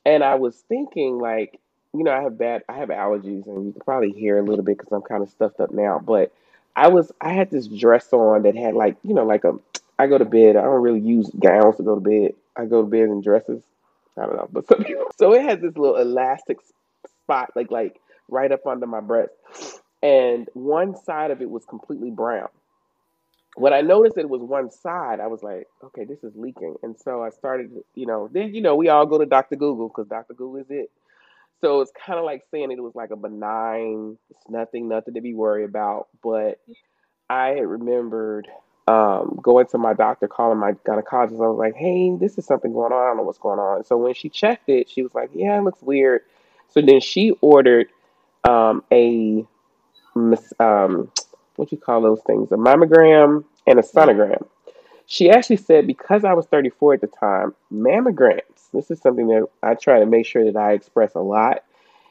And 0.07 0.23
i 0.23 0.37
was 0.37 0.55
thinking 0.69 1.19
like 1.19 1.59
you 1.93 2.05
know 2.05 2.13
i 2.13 2.23
have 2.23 2.39
bad 2.39 2.63
i 2.69 2.75
have 2.75 2.91
allergies 2.91 3.45
and 3.49 3.67
you 3.67 3.73
can 3.73 3.83
probably 3.85 4.13
hear 4.13 4.39
a 4.39 4.45
little 4.45 4.65
bit 4.65 4.79
because 4.79 4.93
i'm 4.93 5.03
kind 5.03 5.25
of 5.25 5.31
stuffed 5.31 5.59
up 5.59 5.73
now. 5.73 5.99
But 5.99 6.33
i 6.77 6.87
was 6.87 7.11
i 7.21 7.33
had 7.33 7.51
this 7.51 7.67
dress 7.67 8.13
on 8.13 8.45
that 8.45 8.55
had 8.55 8.75
like 8.75 8.97
you 9.03 9.15
know 9.15 9.25
like 9.25 9.43
a 9.43 9.55
i 9.99 10.07
go 10.07 10.17
to 10.17 10.25
bed 10.25 10.55
i 10.55 10.63
don't 10.63 10.81
really 10.81 11.01
use 11.01 11.29
gowns 11.41 11.79
to 11.79 11.83
go 11.83 11.97
to 11.97 12.01
bed. 12.01 12.35
I 12.57 12.67
go 12.67 12.83
to 12.83 12.89
bed 12.89 13.09
in 13.09 13.21
dresses. 13.21 13.65
I 14.17 14.27
don't 14.27 14.37
know. 14.37 14.49
But 14.53 14.69
people 14.87 15.07
so 15.19 15.33
it 15.35 15.43
had 15.43 15.61
this 15.61 15.77
little 15.77 15.97
elastic 15.97 16.59
spot 17.25 17.51
like 17.57 17.73
like 17.73 17.99
right 18.33 18.53
up 18.53 18.67
under 18.67 18.87
my 18.87 19.01
breast. 19.01 19.35
And 20.03 20.49
one 20.55 20.97
side 20.97 21.31
of 21.33 21.43
it 21.43 21.51
was 21.51 21.65
completely 21.67 22.11
brown. 22.11 22.49
when 23.57 23.75
I 23.75 23.83
noticed 23.83 24.17
it 24.19 24.29
was 24.31 24.43
one 24.43 24.71
side, 24.71 25.21
I 25.21 25.27
was 25.29 25.43
like, 25.43 25.69
okay, 25.85 26.05
this 26.05 26.25
is 26.25 26.35
leaking. 26.37 26.77
And 26.83 26.97
so 26.99 27.23
I 27.23 27.31
started, 27.31 27.71
you 27.95 28.07
know, 28.07 28.29
then, 28.33 28.55
you 28.55 28.63
know, 28.63 28.77
we 28.77 28.89
all 28.89 29.07
go 29.07 29.19
to 29.19 29.27
Dr. 29.27 29.57
Google 29.57 29.89
because 29.89 30.09
Dr. 30.09 30.35
Google 30.35 30.61
is 30.63 30.71
it. 30.71 30.91
So 31.61 31.81
it's 31.83 31.93
kind 32.07 32.19
of 32.19 32.25
like 32.25 32.45
saying 32.51 32.73
it 32.73 32.83
was 32.83 32.95
like 32.97 33.11
a 33.11 33.17
benign, 33.17 34.19
it's 34.31 34.49
nothing, 34.49 34.89
nothing 34.89 35.15
to 35.15 35.23
be 35.23 35.35
worried 35.35 35.65
about. 35.65 36.09
But 36.23 36.61
I 37.31 37.49
had 37.51 37.67
remembered 37.67 38.49
um, 38.89 39.39
going 39.43 39.67
to 39.69 39.79
my 39.79 39.95
doctor, 39.95 40.29
calling 40.29 40.59
my 40.59 40.73
gynecologist. 40.73 41.43
I 41.43 41.49
was 41.49 41.59
like, 41.59 41.77
hey, 41.77 42.17
this 42.19 42.39
is 42.39 42.47
something 42.47 42.73
going 42.73 42.93
on. 42.93 43.03
I 43.03 43.09
don't 43.09 43.19
know 43.19 43.25
what's 43.25 43.39
going 43.39 43.61
on. 43.61 43.85
So 43.85 43.97
when 43.99 44.15
she 44.15 44.29
checked 44.31 44.69
it, 44.69 44.91
she 44.91 45.03
was 45.03 45.15
like, 45.15 45.31
yeah, 45.35 45.59
it 45.59 45.63
looks 45.63 45.83
weird. 45.83 46.23
So 46.71 46.83
then 46.83 47.01
she 47.01 47.33
ordered 47.43 47.89
um, 48.45 48.83
a 48.93 49.47
um, 50.15 51.11
what 51.57 51.73
you 51.73 51.79
call 51.79 52.01
those 52.03 52.21
things, 52.27 52.51
a 52.53 52.57
mammogram 52.57 53.45
and 53.67 53.79
a 53.79 53.83
sonogram. 53.83 54.47
She 55.07 55.31
actually 55.31 55.57
said 55.57 55.87
because 55.87 56.25
I 56.25 56.33
was 56.33 56.47
34 56.47 56.95
at 56.95 57.01
the 57.01 57.07
time, 57.07 57.55
mammograms. 57.73 58.71
This 58.73 58.91
is 58.91 59.01
something 59.01 59.27
that 59.29 59.47
I 59.63 59.75
try 59.75 59.99
to 59.99 60.07
make 60.07 60.27
sure 60.27 60.45
that 60.45 60.57
I 60.57 60.73
express 60.73 61.15
a 61.15 61.21
lot. 61.21 61.65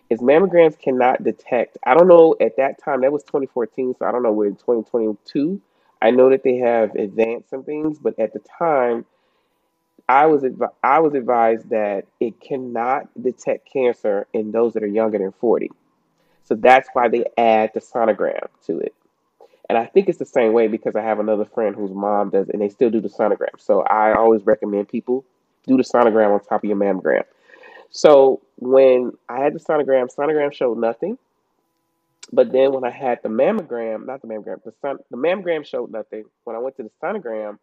Is 0.10 0.20
mammograms 0.20 0.78
cannot 0.78 1.24
detect. 1.24 1.78
I 1.86 1.94
don't 1.94 2.10
know 2.10 2.36
at 2.42 2.58
that 2.58 2.84
time. 2.84 3.02
That 3.02 3.14
was 3.14 3.24
2014, 3.24 3.96
so 3.98 4.06
I 4.06 4.12
don't 4.12 4.24
know. 4.24 4.32
We're 4.34 4.48
in 4.48 4.56
2022. 4.56 5.62
I 6.02 6.12
know 6.12 6.30
that 6.30 6.44
they 6.44 6.58
have 6.58 6.96
advanced 6.96 7.50
some 7.50 7.64
things, 7.64 7.98
but 7.98 8.20
at 8.20 8.34
the 8.34 8.42
time, 8.60 9.06
I 10.10 10.26
was 10.26 10.44
I 10.84 11.00
was 11.00 11.14
advised 11.14 11.70
that 11.70 12.08
it 12.20 12.42
cannot 12.42 13.08
detect 13.22 13.72
cancer 13.72 14.28
in 14.34 14.52
those 14.52 14.74
that 14.74 14.84
are 14.84 14.88
younger 14.88 15.18
than 15.18 15.32
40. 15.32 15.72
So 16.44 16.56
that's 16.56 16.90
why 16.94 17.08
they 17.08 17.26
add 17.38 17.72
the 17.74 17.80
sonogram 17.80 18.48
to 18.66 18.80
it. 18.80 18.94
And 19.70 19.78
I 19.78 19.86
think 19.86 20.10
it's 20.10 20.20
the 20.20 20.26
same 20.26 20.52
way 20.54 20.68
because 20.68 20.96
I 20.96 21.02
have 21.02 21.20
another 21.20 21.46
friend 21.46 21.76
whose 21.76 21.92
mom 21.92 22.30
does, 22.30 22.50
and 22.50 22.62
they 22.62 22.68
still 22.70 22.90
do 22.90 23.00
the 23.00 23.08
sonogram. 23.08 23.58
So 23.58 23.82
I 23.84 24.14
always 24.14 24.46
recommend 24.46 24.90
people 24.90 25.24
do 25.66 25.78
the 25.78 25.84
sonogram 25.84 26.34
on 26.34 26.40
top 26.42 26.64
of 26.64 26.68
your 26.68 26.76
mammogram. 26.78 27.24
So 27.90 28.42
when 28.58 29.14
I 29.30 29.40
had 29.40 29.54
the 29.54 29.60
sonogram, 29.60 30.14
sonogram 30.14 30.52
showed 30.54 30.78
nothing. 30.78 31.18
But 32.34 32.52
then 32.52 32.72
when 32.74 32.84
I 32.84 32.90
had 32.90 33.20
the 33.24 33.30
mammogram, 33.30 34.06
not 34.06 34.22
the 34.22 34.28
mammogram, 34.28 34.64
the 34.64 34.74
son, 34.82 34.98
the 35.10 35.18
mammogram 35.18 35.66
showed 35.66 35.92
nothing. 35.92 36.26
When 36.44 36.56
I 36.56 36.60
went 36.60 36.78
to 36.78 36.84
the 36.84 36.92
sonogram, 37.02 37.58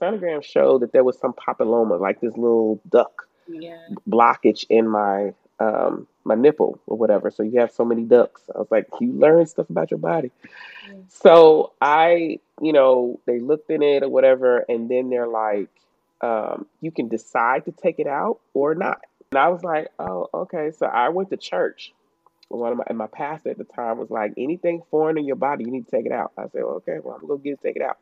sonogram 0.00 0.42
showed 0.42 0.82
that 0.82 0.92
there 0.92 1.04
was 1.04 1.18
some 1.18 1.32
papilloma, 1.32 2.00
like 2.00 2.20
this 2.20 2.36
little 2.36 2.80
duct 2.88 3.26
Yeah. 3.48 3.78
blockage 4.08 4.64
in 4.68 4.88
my 4.88 5.34
um, 5.60 6.08
my 6.24 6.34
nipple 6.34 6.80
or 6.86 6.96
whatever. 6.96 7.30
So 7.30 7.42
you 7.42 7.60
have 7.60 7.70
so 7.70 7.84
many 7.84 8.02
ducts. 8.02 8.42
I 8.54 8.58
was 8.58 8.70
like, 8.70 8.88
you 9.00 9.12
learn 9.12 9.46
stuff 9.46 9.70
about 9.70 9.90
your 9.90 9.98
body. 9.98 10.32
So 11.08 11.72
I, 11.80 12.40
you 12.60 12.72
know, 12.72 13.20
they 13.26 13.38
looked 13.38 13.70
in 13.70 13.82
it 13.82 14.02
or 14.02 14.08
whatever, 14.08 14.64
and 14.68 14.88
then 14.88 15.10
they're 15.10 15.28
like, 15.28 15.68
um, 16.22 16.66
you 16.80 16.90
can 16.90 17.08
decide 17.08 17.66
to 17.66 17.72
take 17.72 17.98
it 17.98 18.06
out 18.06 18.40
or 18.54 18.74
not. 18.74 19.00
And 19.30 19.38
I 19.38 19.48
was 19.48 19.62
like, 19.62 19.88
oh, 19.98 20.28
okay. 20.32 20.72
So 20.76 20.86
I 20.86 21.10
went 21.10 21.30
to 21.30 21.36
church. 21.36 21.92
One 22.48 22.72
of 22.72 22.78
my 22.78 22.84
and 22.88 22.98
my 22.98 23.06
pastor 23.06 23.50
at 23.50 23.58
the 23.58 23.64
time 23.64 23.98
was 23.98 24.10
like, 24.10 24.32
anything 24.36 24.82
foreign 24.90 25.18
in 25.18 25.24
your 25.24 25.36
body, 25.36 25.64
you 25.64 25.70
need 25.70 25.84
to 25.86 25.90
take 25.90 26.06
it 26.06 26.12
out. 26.12 26.32
I 26.36 26.48
said, 26.48 26.62
well, 26.64 26.76
okay, 26.76 26.98
well, 27.02 27.16
I'm 27.20 27.26
gonna 27.28 27.40
get 27.40 27.52
it, 27.52 27.60
take 27.62 27.76
it 27.76 27.82
out. 27.82 27.98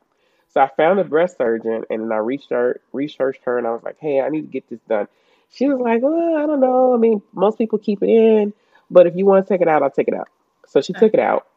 So 0.53 0.61
I 0.61 0.69
found 0.75 0.99
a 0.99 1.03
breast 1.03 1.37
surgeon, 1.37 1.83
and 1.89 2.03
then 2.03 2.11
I 2.11 2.17
reached 2.17 2.49
her, 2.49 2.81
researched 2.91 3.41
her, 3.45 3.59
and 3.59 3.67
I 3.67 3.71
was 3.71 3.83
like, 3.83 3.97
hey, 3.99 4.19
I 4.19 4.29
need 4.29 4.41
to 4.41 4.47
get 4.47 4.67
this 4.67 4.79
done. 4.89 5.07
She 5.51 5.67
was 5.67 5.79
like, 5.79 6.01
well, 6.01 6.37
I 6.37 6.45
don't 6.45 6.59
know. 6.59 6.93
I 6.93 6.97
mean, 6.97 7.21
most 7.33 7.57
people 7.57 7.79
keep 7.79 8.03
it 8.03 8.09
in, 8.09 8.53
but 8.89 9.07
if 9.07 9.15
you 9.15 9.25
want 9.25 9.45
to 9.45 9.53
take 9.53 9.61
it 9.61 9.67
out, 9.67 9.81
I'll 9.81 9.89
take 9.89 10.07
it 10.07 10.13
out. 10.13 10.29
So 10.67 10.81
she 10.81 10.93
took 10.93 11.13
it 11.13 11.19
out. 11.19 11.47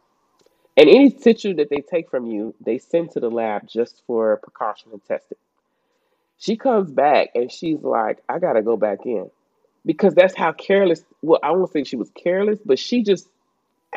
And 0.77 0.89
any 0.89 1.11
tissue 1.11 1.55
that 1.57 1.69
they 1.69 1.83
take 1.83 2.09
from 2.09 2.27
you, 2.27 2.55
they 2.65 2.79
send 2.79 3.11
to 3.13 3.21
the 3.21 3.29
lab 3.31 3.69
just 3.69 4.03
for 4.07 4.39
precaution 4.39 4.91
and 4.93 5.05
testing. 5.05 5.37
She 6.39 6.57
comes 6.57 6.91
back 6.91 7.29
and 7.35 7.53
she's 7.53 7.83
like, 7.83 8.23
I 8.29 8.39
gotta 8.39 8.63
go 8.63 8.77
back 8.77 9.05
in. 9.05 9.31
Because 9.85 10.15
that's 10.15 10.35
how 10.35 10.53
careless, 10.53 11.05
well, 11.21 11.41
I 11.43 11.51
won't 11.51 11.71
say 11.71 11.85
she 11.85 11.97
was 11.97 12.11
careless, 12.11 12.59
but 12.65 12.79
she 12.79 13.03
just 13.03 13.29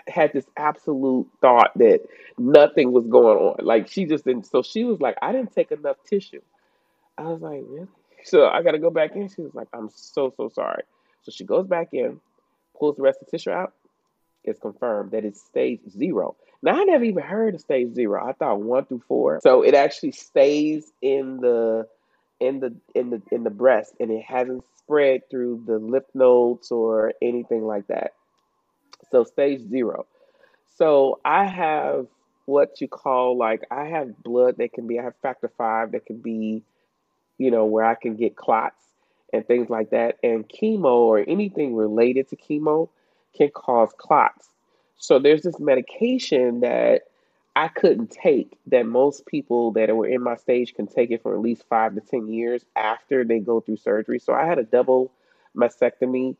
had 0.07 0.33
this 0.33 0.45
absolute 0.57 1.27
thought 1.39 1.71
that 1.77 2.01
nothing 2.37 2.91
was 2.91 3.07
going 3.07 3.37
on. 3.37 3.65
Like 3.65 3.87
she 3.87 4.05
just 4.05 4.25
didn't, 4.25 4.45
so 4.47 4.61
she 4.61 4.83
was 4.83 4.99
like, 4.99 5.15
I 5.21 5.31
didn't 5.31 5.53
take 5.53 5.71
enough 5.71 5.97
tissue. 6.05 6.41
I 7.17 7.23
was 7.23 7.41
like, 7.41 7.61
really? 7.65 7.87
So 8.25 8.47
I 8.47 8.63
gotta 8.63 8.79
go 8.79 8.89
back 8.89 9.15
in. 9.15 9.29
She 9.29 9.41
was 9.41 9.53
like, 9.53 9.67
I'm 9.73 9.89
so, 9.93 10.33
so 10.35 10.49
sorry. 10.49 10.83
So 11.23 11.31
she 11.31 11.43
goes 11.43 11.67
back 11.67 11.89
in, 11.93 12.19
pulls 12.77 12.97
the 12.97 13.03
rest 13.03 13.19
of 13.21 13.27
the 13.27 13.31
tissue 13.31 13.51
out. 13.51 13.73
It's 14.43 14.59
confirmed 14.59 15.11
that 15.11 15.25
it's 15.25 15.41
stage 15.41 15.81
zero. 15.89 16.35
Now 16.61 16.79
I 16.79 16.83
never 16.83 17.03
even 17.03 17.23
heard 17.23 17.55
of 17.55 17.61
stage 17.61 17.93
zero. 17.93 18.23
I 18.23 18.33
thought 18.33 18.61
one 18.61 18.85
through 18.85 19.03
four. 19.07 19.39
So 19.41 19.61
it 19.63 19.73
actually 19.73 20.11
stays 20.11 20.91
in 21.01 21.37
the 21.37 21.87
in 22.39 22.59
the 22.59 22.75
in 22.93 23.09
the 23.11 23.21
in 23.31 23.43
the 23.43 23.49
breast 23.49 23.95
and 23.99 24.11
it 24.11 24.23
hasn't 24.23 24.63
spread 24.77 25.29
through 25.29 25.63
the 25.65 25.79
lymph 25.79 26.05
nodes 26.13 26.71
or 26.71 27.13
anything 27.21 27.65
like 27.65 27.87
that. 27.87 28.13
So 29.11 29.23
stage 29.23 29.61
zero. 29.61 30.05
So 30.77 31.19
I 31.23 31.45
have 31.45 32.07
what 32.45 32.81
you 32.81 32.87
call 32.87 33.37
like 33.37 33.63
I 33.71 33.85
have 33.85 34.23
blood 34.23 34.57
that 34.57 34.73
can 34.73 34.87
be 34.87 34.99
I 34.99 35.03
have 35.03 35.15
factor 35.21 35.51
five 35.57 35.91
that 35.93 36.05
can 36.05 36.17
be 36.17 36.63
you 37.37 37.51
know, 37.51 37.65
where 37.65 37.85
I 37.85 37.95
can 37.95 38.15
get 38.15 38.35
clots 38.35 38.83
and 39.33 39.45
things 39.45 39.69
like 39.69 39.91
that. 39.91 40.17
And 40.23 40.47
chemo 40.47 40.85
or 40.85 41.23
anything 41.27 41.75
related 41.75 42.29
to 42.29 42.35
chemo 42.35 42.89
can 43.35 43.49
cause 43.49 43.91
clots. 43.97 44.49
So 44.97 45.19
there's 45.19 45.43
this 45.43 45.59
medication 45.59 46.61
that 46.61 47.03
I 47.55 47.67
couldn't 47.69 48.11
take 48.11 48.57
that 48.67 48.85
most 48.85 49.25
people 49.25 49.71
that 49.73 49.95
were 49.95 50.07
in 50.07 50.21
my 50.21 50.35
stage 50.35 50.73
can 50.73 50.87
take 50.87 51.11
it 51.11 51.21
for 51.21 51.33
at 51.33 51.41
least 51.41 51.63
five 51.69 51.95
to 51.95 52.01
10 52.01 52.27
years 52.27 52.65
after 52.75 53.23
they 53.23 53.39
go 53.39 53.61
through 53.61 53.77
surgery. 53.77 54.19
So 54.19 54.33
I 54.33 54.45
had 54.45 54.59
a 54.59 54.63
double 54.63 55.11
mastectomy 55.55 56.35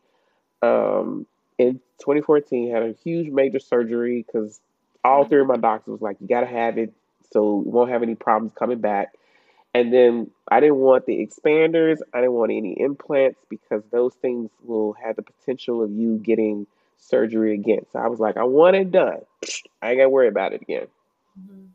um, 0.62 1.26
in 1.58 1.74
2014, 2.00 2.70
had 2.70 2.82
a 2.82 2.92
huge 2.92 3.30
major 3.30 3.58
surgery 3.58 4.24
because 4.26 4.60
all 5.04 5.24
three 5.24 5.40
of 5.40 5.46
my 5.46 5.56
doctors 5.56 5.92
was 5.92 6.02
like, 6.02 6.16
you 6.20 6.28
got 6.28 6.40
to 6.40 6.46
have 6.46 6.76
it 6.76 6.92
so 7.32 7.62
you 7.64 7.70
won't 7.70 7.90
have 7.90 8.02
any 8.02 8.14
problems 8.14 8.52
coming 8.58 8.80
back. 8.80 9.14
And 9.76 9.92
then 9.92 10.30
I 10.50 10.60
didn't 10.60 10.76
want 10.76 11.04
the 11.04 11.18
expanders. 11.18 11.98
I 12.14 12.22
didn't 12.22 12.32
want 12.32 12.50
any 12.50 12.80
implants 12.80 13.44
because 13.50 13.82
those 13.90 14.14
things 14.14 14.50
will 14.64 14.94
have 14.94 15.16
the 15.16 15.22
potential 15.22 15.82
of 15.82 15.90
you 15.90 16.16
getting 16.16 16.66
surgery 16.96 17.52
again. 17.52 17.84
So 17.92 17.98
I 17.98 18.06
was 18.06 18.18
like, 18.18 18.38
I 18.38 18.44
want 18.44 18.74
it 18.76 18.90
done. 18.90 19.20
I 19.82 19.90
ain't 19.90 19.98
got 19.98 20.04
to 20.04 20.08
worry 20.08 20.28
about 20.28 20.54
it 20.54 20.62
again. 20.62 20.86
Mhm. 21.38 21.68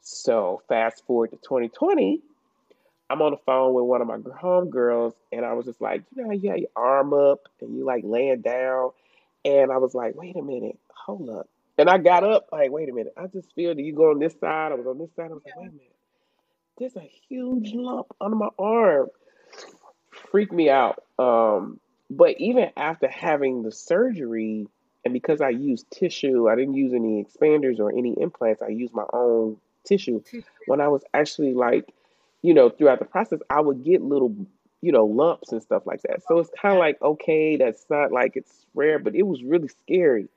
So 0.00 0.60
fast 0.68 1.06
forward 1.06 1.30
to 1.30 1.36
2020, 1.36 2.20
I'm 3.08 3.22
on 3.22 3.30
the 3.30 3.36
phone 3.46 3.74
with 3.74 3.84
one 3.84 4.02
of 4.02 4.08
my 4.08 4.18
home 4.36 4.70
girls, 4.70 5.14
and 5.30 5.44
I 5.44 5.52
was 5.52 5.66
just 5.66 5.80
like, 5.80 6.02
you 6.16 6.24
know, 6.24 6.32
you 6.32 6.50
got 6.50 6.58
your 6.58 6.70
arm 6.74 7.14
up 7.14 7.48
and 7.60 7.76
you 7.76 7.84
like 7.84 8.02
laying 8.04 8.40
down, 8.40 8.90
and 9.44 9.70
I 9.70 9.76
was 9.76 9.94
like, 9.94 10.16
wait 10.16 10.34
a 10.34 10.42
minute, 10.42 10.80
hold 10.92 11.28
up. 11.30 11.48
And 11.78 11.88
I 11.88 11.98
got 11.98 12.24
up, 12.24 12.48
like, 12.50 12.72
wait 12.72 12.88
a 12.88 12.92
minute, 12.92 13.14
I 13.16 13.28
just 13.28 13.54
feel 13.54 13.72
that 13.74 13.82
you 13.82 13.92
go 13.92 14.10
on 14.10 14.18
this 14.18 14.34
side. 14.40 14.72
I 14.72 14.74
was 14.74 14.86
on 14.86 14.98
this 14.98 15.14
side. 15.14 15.30
I 15.30 15.34
was 15.34 15.44
like, 15.44 15.56
wait 15.56 15.68
a 15.68 15.72
minute, 15.72 15.93
there's 16.78 16.96
a 16.96 17.10
huge 17.28 17.72
lump 17.72 18.08
under 18.20 18.36
my 18.36 18.48
arm. 18.58 19.08
Freaked 20.30 20.52
me 20.52 20.70
out. 20.70 21.02
Um, 21.18 21.80
but 22.10 22.40
even 22.40 22.70
after 22.76 23.08
having 23.08 23.62
the 23.62 23.72
surgery, 23.72 24.66
and 25.04 25.12
because 25.12 25.40
I 25.40 25.50
used 25.50 25.90
tissue, 25.90 26.48
I 26.48 26.56
didn't 26.56 26.74
use 26.74 26.92
any 26.92 27.24
expanders 27.24 27.78
or 27.78 27.90
any 27.90 28.14
implants. 28.20 28.62
I 28.62 28.68
used 28.68 28.94
my 28.94 29.04
own 29.12 29.58
tissue. 29.84 30.22
When 30.66 30.80
I 30.80 30.88
was 30.88 31.02
actually 31.12 31.54
like, 31.54 31.92
you 32.42 32.54
know, 32.54 32.70
throughout 32.70 32.98
the 32.98 33.04
process, 33.04 33.40
I 33.50 33.60
would 33.60 33.84
get 33.84 34.02
little, 34.02 34.34
you 34.80 34.92
know, 34.92 35.04
lumps 35.04 35.52
and 35.52 35.62
stuff 35.62 35.86
like 35.86 36.02
that. 36.02 36.22
So 36.26 36.38
it's 36.38 36.50
kind 36.60 36.74
of 36.74 36.80
like, 36.80 37.00
okay, 37.02 37.56
that's 37.56 37.84
not 37.90 38.12
like 38.12 38.32
it's 38.36 38.66
rare, 38.74 38.98
but 38.98 39.14
it 39.14 39.22
was 39.22 39.42
really 39.42 39.68
scary. 39.68 40.28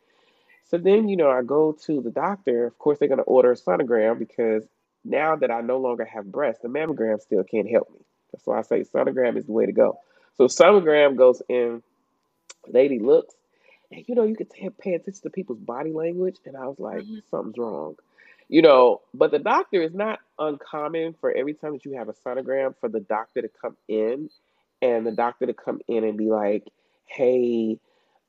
So 0.69 0.77
then, 0.77 1.07
you 1.07 1.15
know, 1.15 1.29
I 1.29 1.43
go 1.43 1.77
to 1.85 2.01
the 2.01 2.11
doctor. 2.11 2.65
Of 2.67 2.77
course, 2.77 2.99
they're 2.99 3.07
going 3.07 3.19
to 3.19 3.23
order 3.23 3.53
a 3.53 3.55
sonogram 3.55 4.19
because 4.19 4.63
now 5.09 5.35
that 5.37 5.51
I 5.51 5.61
no 5.61 5.77
longer 5.77 6.05
have 6.05 6.31
breasts, 6.31 6.61
the 6.61 6.69
mammogram 6.69 7.21
still 7.21 7.43
can't 7.43 7.69
help 7.69 7.89
me. 7.91 7.99
That's 8.31 8.45
why 8.45 8.59
I 8.59 8.61
say 8.63 8.81
sonogram 8.83 9.37
is 9.37 9.45
the 9.45 9.51
way 9.53 9.65
to 9.65 9.71
go. 9.71 9.99
So 10.35 10.45
sonogram 10.47 11.15
goes 11.17 11.41
in, 11.49 11.83
lady 12.67 12.99
looks, 12.99 13.35
and 13.91 14.03
you 14.07 14.15
know, 14.15 14.23
you 14.23 14.35
could 14.35 14.49
t- 14.51 14.69
pay 14.69 14.93
attention 14.95 15.23
to 15.23 15.29
people's 15.29 15.59
body 15.59 15.91
language. 15.91 16.37
And 16.45 16.57
I 16.57 16.67
was 16.67 16.79
like, 16.79 17.03
Mhm. 17.03 17.23
something's 17.29 17.57
wrong. 17.57 17.97
You 18.49 18.61
know, 18.61 19.01
but 19.13 19.31
the 19.31 19.39
doctor 19.39 19.81
is 19.81 19.93
not 19.93 20.19
uncommon 20.39 21.13
for 21.15 21.31
every 21.31 21.53
time 21.53 21.73
that 21.73 21.85
you 21.85 21.93
have 21.93 22.09
a 22.09 22.13
sonogram 22.13 22.75
for 22.79 22.89
the 22.89 23.01
doctor 23.01 23.41
to 23.41 23.49
come 23.49 23.77
in 23.87 24.29
and 24.81 25.05
the 25.05 25.11
doctor 25.11 25.45
to 25.47 25.53
come 25.53 25.81
in 25.87 26.03
and 26.03 26.17
be 26.17 26.27
like, 26.29 26.63
hey, 27.05 27.79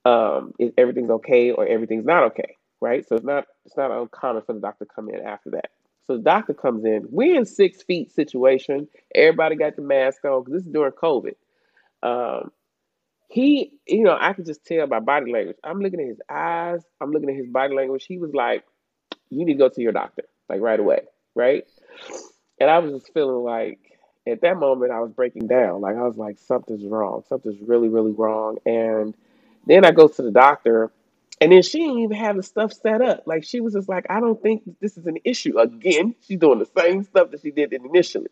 um, 0.04 0.54
is 0.58 0.73
everything's 0.78 1.11
okay 1.11 1.52
or 1.52 1.66
everything's 1.66 2.06
not 2.06 2.25
okay, 2.25 2.56
right? 2.80 3.06
So 3.06 3.16
it's 3.16 3.25
not 3.25 3.47
it's 3.66 3.76
not 3.76 3.90
uncommon 3.90 4.42
for 4.42 4.54
the 4.54 4.61
doctor 4.61 4.87
to 4.87 4.92
come 4.94 5.08
in 5.11 5.20
after 5.20 5.50
that. 5.50 5.70
So 6.09 6.19
the 6.19 6.25
doctor 6.25 6.55
comes 6.55 6.87
in. 6.87 7.07
We're 7.11 7.37
in 7.38 7.47
six 7.47 7.85
feet 7.85 8.12
situation. 8.12 8.88
Everybody 9.15 9.57
got 9.57 9.77
the 9.77 9.83
mask 9.83 10.25
on 10.27 10.43
because 10.45 10.55
this 10.55 10.67
is 10.67 10.73
during 10.73 10.93
COVID. 10.95 11.37
Um, 12.03 12.53
he, 13.29 13.73
you 13.87 14.05
know, 14.05 14.17
I 14.21 14.33
could 14.35 14.47
just 14.47 14.67
tell 14.67 14.87
by 14.88 15.00
body 15.00 15.33
language. 15.33 15.59
I'm 15.65 15.81
looking 15.81 16.00
at 16.00 16.09
his 16.09 16.21
eyes. 16.31 16.83
I'm 17.00 17.12
looking 17.12 17.31
at 17.31 17.37
his 17.37 17.49
body 17.49 17.75
language. 17.75 18.07
He 18.07 18.19
was 18.19 18.35
like, 18.35 18.65
"You 19.31 19.45
need 19.47 19.55
to 19.55 19.59
go 19.59 19.69
to 19.71 19.83
your 19.83 19.93
doctor, 19.93 20.25
like 20.49 20.61
right 20.62 20.81
away, 20.81 21.03
right?" 21.35 21.65
And 22.61 22.71
I 22.71 22.79
was 22.79 22.93
just 22.93 23.15
feeling 23.15 23.45
like 23.45 23.81
at 24.27 24.43
that 24.43 24.59
moment 24.59 24.93
I 24.93 25.00
was 25.00 25.12
breaking 25.12 25.49
down. 25.49 25.81
Like 25.83 25.97
I 25.97 26.03
was 26.03 26.19
like, 26.19 26.38
something's 26.38 26.85
wrong. 26.87 27.25
Something's 27.29 27.61
really, 27.62 27.88
really 27.88 28.12
wrong. 28.12 28.59
And 28.67 29.15
then 29.67 29.85
I 29.85 29.93
go 29.93 30.09
to 30.09 30.23
the 30.23 30.33
doctor 30.33 30.91
and 31.40 31.52
then 31.52 31.62
she 31.62 31.78
didn't 31.80 31.99
even 32.00 32.16
have 32.16 32.37
the 32.37 32.42
stuff 32.42 32.73
set 32.73 33.02
up. 33.02 33.25
Like 33.26 33.45
she 33.45 33.61
was 33.61 33.75
just 33.75 33.88
like, 33.88 34.07
I 34.11 34.21
don't 34.21 34.42
think 34.42 34.62
this 34.80 34.97
is 34.99 35.07
an 35.07 35.18
issue. 35.25 35.59
Again, 35.59 36.14
she's 36.23 36.38
doing 36.38 36.59
the 36.61 36.71
same 36.78 37.04
stuff 37.04 37.30
that 37.33 37.42
she 37.42 37.50
did 37.52 37.73
initially. 37.73 38.30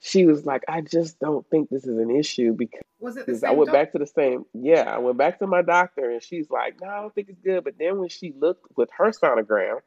She 0.00 0.26
was 0.26 0.46
like, 0.46 0.64
I 0.68 0.80
just 0.82 1.20
don't 1.20 1.48
think 1.50 1.70
this 1.70 1.84
is 1.86 1.98
an 1.98 2.10
issue 2.10 2.54
because 2.54 2.82
Was 3.00 3.16
it 3.16 3.26
the 3.26 3.48
I 3.48 3.52
went 3.52 3.68
doctor? 3.68 3.72
back 3.72 3.92
to 3.92 3.98
the 3.98 4.06
same. 4.06 4.46
Yeah, 4.54 4.82
I 4.82 4.98
went 4.98 5.18
back 5.18 5.38
to 5.40 5.46
my 5.46 5.62
doctor 5.62 6.10
and 6.10 6.22
she's 6.22 6.50
like, 6.50 6.80
No, 6.80 6.88
I 6.88 7.00
don't 7.00 7.14
think 7.14 7.28
it's 7.30 7.40
good. 7.40 7.64
But 7.64 7.74
then 7.78 7.98
when 7.98 8.08
she 8.08 8.32
looked 8.38 8.66
with 8.76 8.90
her 8.98 9.12
sonogram, 9.12 9.80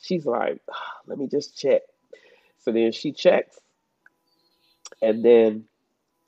she's 0.00 0.26
like, 0.26 0.62
"Ah, 0.70 0.98
Let 1.06 1.18
me 1.18 1.28
just 1.28 1.58
check. 1.58 1.82
So 2.58 2.72
then 2.72 2.92
she 2.92 3.12
checks 3.12 3.58
and 5.02 5.24
then 5.24 5.64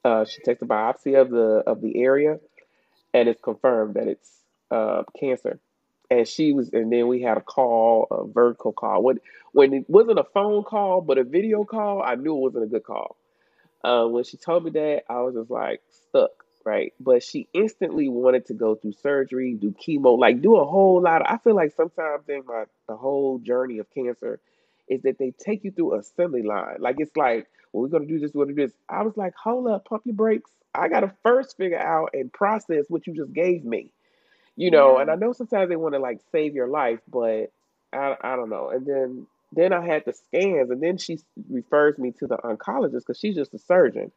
uh, 0.04 0.24
she 0.26 0.42
takes 0.42 0.62
a 0.62 0.66
biopsy 0.66 1.20
of 1.20 1.30
the 1.30 1.62
of 1.66 1.80
the 1.82 2.00
area 2.02 2.38
and 3.14 3.28
it's 3.28 3.42
confirmed 3.42 3.94
that 3.94 4.08
it's 4.08 4.30
uh, 4.70 5.04
cancer. 5.18 5.58
And 6.10 6.28
she 6.28 6.52
was, 6.52 6.70
and 6.72 6.92
then 6.92 7.08
we 7.08 7.22
had 7.22 7.38
a 7.38 7.40
call, 7.40 8.06
a 8.10 8.26
vertical 8.26 8.72
call. 8.72 9.02
When 9.02 9.20
when 9.52 9.72
it 9.72 9.88
wasn't 9.88 10.18
a 10.18 10.24
phone 10.24 10.62
call, 10.64 11.00
but 11.00 11.18
a 11.18 11.24
video 11.24 11.64
call, 11.64 12.02
I 12.02 12.14
knew 12.16 12.36
it 12.36 12.40
wasn't 12.40 12.64
a 12.64 12.68
good 12.68 12.84
call. 12.84 13.16
Uh, 13.82 14.06
when 14.06 14.24
she 14.24 14.36
told 14.36 14.64
me 14.64 14.70
that, 14.72 15.04
I 15.08 15.20
was 15.20 15.34
just 15.34 15.50
like 15.50 15.80
stuck, 16.08 16.30
right? 16.64 16.92
But 17.00 17.22
she 17.22 17.48
instantly 17.52 18.08
wanted 18.08 18.46
to 18.46 18.54
go 18.54 18.74
through 18.74 18.94
surgery, 19.02 19.54
do 19.54 19.72
chemo, 19.72 20.18
like 20.18 20.42
do 20.42 20.56
a 20.56 20.64
whole 20.64 21.02
lot. 21.02 21.22
Of, 21.22 21.26
I 21.30 21.38
feel 21.38 21.54
like 21.54 21.72
sometimes 21.74 22.24
in 22.28 22.42
my 22.46 22.64
the 22.88 22.96
whole 22.96 23.38
journey 23.38 23.78
of 23.78 23.90
cancer 23.90 24.40
is 24.88 25.02
that 25.02 25.18
they 25.18 25.32
take 25.32 25.64
you 25.64 25.70
through 25.70 25.94
assembly 25.98 26.42
line. 26.42 26.76
Like 26.80 26.96
it's 26.98 27.16
like, 27.16 27.46
well, 27.72 27.82
we're 27.82 27.88
gonna 27.88 28.06
do 28.06 28.18
this, 28.18 28.32
we're 28.34 28.44
gonna 28.44 28.56
do 28.56 28.66
this. 28.66 28.76
I 28.88 29.02
was 29.02 29.16
like, 29.16 29.34
hold 29.34 29.68
up, 29.68 29.86
pump 29.86 30.02
your 30.04 30.14
brakes. 30.14 30.50
I 30.74 30.88
gotta 30.88 31.12
first 31.22 31.56
figure 31.56 31.78
out 31.78 32.10
and 32.14 32.32
process 32.32 32.86
what 32.88 33.06
you 33.06 33.14
just 33.14 33.32
gave 33.32 33.64
me 33.64 33.90
you 34.56 34.70
know 34.70 34.98
and 34.98 35.10
i 35.10 35.14
know 35.14 35.32
sometimes 35.32 35.68
they 35.68 35.76
want 35.76 35.94
to 35.94 35.98
like 35.98 36.20
save 36.32 36.54
your 36.54 36.68
life 36.68 37.00
but 37.10 37.50
i, 37.92 38.16
I 38.20 38.36
don't 38.36 38.50
know. 38.50 38.70
And 38.70 38.86
then 38.86 39.26
then 39.52 39.72
i 39.72 39.84
had 39.84 40.04
the 40.04 40.12
scans 40.12 40.70
and 40.70 40.82
then 40.82 40.98
she 40.98 41.18
refers 41.48 41.98
me 41.98 42.12
to 42.18 42.26
the 42.26 42.36
oncologist 42.36 43.00
because 43.00 43.18
she's 43.18 43.36
just 43.36 43.54
a 43.54 43.58
surgeon. 43.58 44.10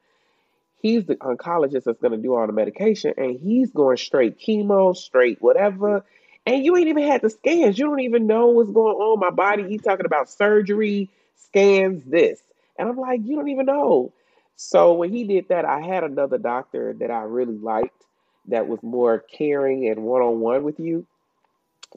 He's 0.82 1.06
the 1.06 1.15
oncologist 1.15 1.86
that's 1.86 2.00
going 2.00 2.12
to 2.12 2.17
do 2.17 2.36
all 2.36 2.46
the 2.46 2.53
medication 2.53 3.13
and 3.17 3.39
he's 3.39 3.72
going 3.72 3.98
straight 3.98 4.39
chemo 4.39 4.96
straight 4.96 5.41
whatever. 5.41 6.03
And 6.46 6.63
you 6.63 6.77
ain't 6.77 6.88
even 6.88 7.03
had 7.03 7.22
the 7.22 7.29
scans. 7.29 7.77
You 7.77 7.88
don't 7.88 8.00
even 8.00 8.25
know 8.25 8.48
what's 8.48 8.72
going 8.72 8.96
on. 8.96 9.20
My 9.20 9.32
body 9.32 9.67
he's 9.67 9.82
talking 9.82 10.06
about 10.06 10.29
surgery 10.29 11.10
scans 11.36 12.03
this. 12.03 12.39
And 12.77 12.89
i'm 12.89 12.98
like 12.98 13.22
you 13.24 13.36
don't 13.36 13.50
even 13.50 13.65
know. 13.65 14.13
So 14.56 14.94
when 14.94 15.12
he 15.12 15.24
did 15.24 15.50
that 15.50 15.65
i 15.65 15.82
had 15.82 16.03
another 16.03 16.38
doctor 16.38 16.94
that 17.00 17.12
i 17.12 17.22
really 17.22 17.58
liked 17.58 18.07
that 18.48 18.68
was 18.68 18.82
more 18.84 19.20
caring 19.20 19.88
and 19.89 20.04
one-on-one 20.04 20.63
with 20.63 20.80
you 20.80 21.06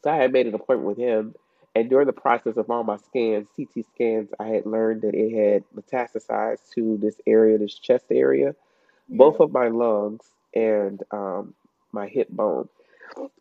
so 0.03 0.11
I 0.11 0.17
had 0.17 0.33
made 0.33 0.47
an 0.47 0.55
appointment 0.55 0.89
with 0.89 0.99
him, 0.99 1.35
and 1.75 1.91
during 1.91 2.07
the 2.07 2.13
process 2.13 2.57
of 2.57 2.71
all 2.71 2.85
my 2.85 2.97
scans, 2.97 3.49
CT 3.57 3.85
scans, 3.95 4.31
I 4.39 4.49
had 4.49 4.67
learned 4.67 5.03
that 5.03 5.15
it 5.15 5.31
had 5.37 5.65
metastasized 5.77 6.71
to 6.75 6.97
this 6.99 7.21
area, 7.27 7.59
this 7.59 7.75
chest 7.79 8.07
area, 8.11 8.55
Yeah. 9.09 9.19
both 9.19 9.41
of 9.41 9.53
my 9.53 9.69
lungs 9.69 10.23
and 10.55 11.03
um, 11.11 11.55
my 11.93 12.09
hip 12.09 12.29
bone. 12.31 12.69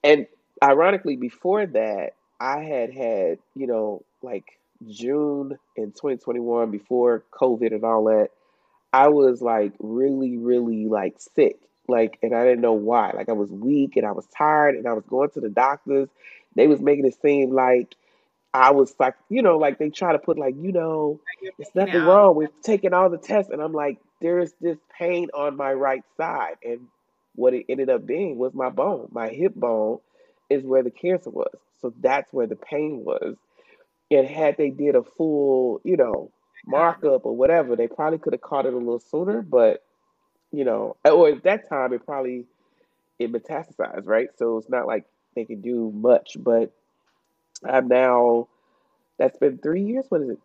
And 0.03 0.27
ironically, 0.63 1.15
before 1.15 1.65
that, 1.67 2.13
I 2.39 2.61
had 2.61 2.93
had, 2.93 3.39
you 3.55 3.67
know, 3.67 4.03
like 4.21 4.59
June 4.87 5.57
in 5.75 5.91
2021, 5.91 6.71
before 6.71 7.23
COVID 7.31 7.73
and 7.73 7.83
all 7.83 8.05
that, 8.05 8.29
I 8.93 9.09
was 9.09 9.41
like 9.41 9.73
really, 9.79 10.37
really 10.37 10.85
like 10.87 11.15
sick. 11.19 11.57
Like, 11.89 12.19
and 12.21 12.33
I 12.33 12.45
didn't 12.45 12.61
know 12.61 12.73
why. 12.73 13.11
Like 13.15 13.29
I 13.29 13.33
was 13.33 13.51
weak 13.51 13.97
and 13.97 14.05
I 14.05 14.11
was 14.11 14.25
tired 14.27 14.75
and 14.75 14.87
I 14.87 14.93
was 14.93 15.03
going 15.09 15.29
to 15.31 15.41
the 15.41 15.49
doctors. 15.49 16.09
They 16.55 16.67
was 16.67 16.79
making 16.79 17.05
it 17.05 17.19
seem 17.21 17.51
like 17.51 17.95
I 18.53 18.71
was 18.71 18.95
like, 18.99 19.15
you 19.29 19.41
know, 19.41 19.57
like 19.57 19.77
they 19.77 19.89
try 19.89 20.11
to 20.11 20.19
put 20.19 20.39
like, 20.39 20.55
you 20.59 20.71
know, 20.71 21.19
it's 21.57 21.75
nothing 21.75 22.03
wrong 22.03 22.35
with 22.35 22.49
taking 22.63 22.93
all 22.93 23.09
the 23.09 23.17
tests. 23.17 23.51
And 23.51 23.61
I'm 23.61 23.73
like, 23.73 23.99
there's 24.21 24.51
this 24.59 24.77
pain 24.97 25.29
on 25.33 25.55
my 25.55 25.73
right 25.73 26.03
side. 26.17 26.55
And 26.63 26.87
what 27.35 27.53
it 27.53 27.65
ended 27.69 27.89
up 27.89 28.05
being 28.05 28.37
was 28.37 28.53
my 28.53 28.69
bone. 28.69 29.09
My 29.11 29.29
hip 29.29 29.53
bone 29.55 29.99
is 30.49 30.63
where 30.63 30.83
the 30.83 30.91
cancer 30.91 31.29
was. 31.29 31.53
So 31.81 31.93
that's 31.99 32.33
where 32.33 32.47
the 32.47 32.55
pain 32.55 33.03
was. 33.05 33.35
And 34.11 34.27
had 34.27 34.57
they 34.57 34.71
did 34.71 34.95
a 34.95 35.03
full, 35.03 35.81
you 35.83 35.95
know, 35.95 36.31
markup 36.65 37.25
or 37.25 37.35
whatever, 37.35 37.75
they 37.75 37.87
probably 37.87 38.17
could 38.17 38.33
have 38.33 38.41
caught 38.41 38.65
it 38.65 38.73
a 38.73 38.77
little 38.77 38.99
sooner. 38.99 39.43
But 39.43 39.83
you 40.51 40.63
know, 40.65 40.95
uh, 41.05 41.11
or 41.11 41.29
at 41.29 41.43
that 41.43 41.69
time 41.69 41.93
it 41.93 42.05
probably 42.05 42.45
it 43.17 43.31
metastasized, 43.31 44.05
right? 44.05 44.29
So 44.37 44.57
it's 44.57 44.69
not 44.69 44.87
like 44.87 45.05
they 45.35 45.45
could 45.45 45.61
do 45.61 45.91
much. 45.93 46.37
But 46.39 46.71
I'm 47.67 47.87
now 47.87 48.47
that's 49.17 49.37
been 49.37 49.57
three 49.57 49.83
years. 49.83 50.05
What 50.09 50.21
is 50.21 50.29
it? 50.29 50.39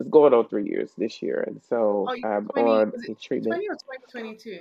It's 0.00 0.08
going 0.08 0.34
on 0.34 0.48
three 0.48 0.68
years 0.68 0.90
this 0.98 1.22
year, 1.22 1.44
and 1.46 1.62
so 1.68 2.06
Oh, 2.08 2.28
I'm 2.28 2.48
20, 2.48 2.68
on 2.68 2.88
a 2.88 3.14
treatment 3.14 3.54
20 3.54 3.68
or 3.68 3.74
2022? 3.74 4.58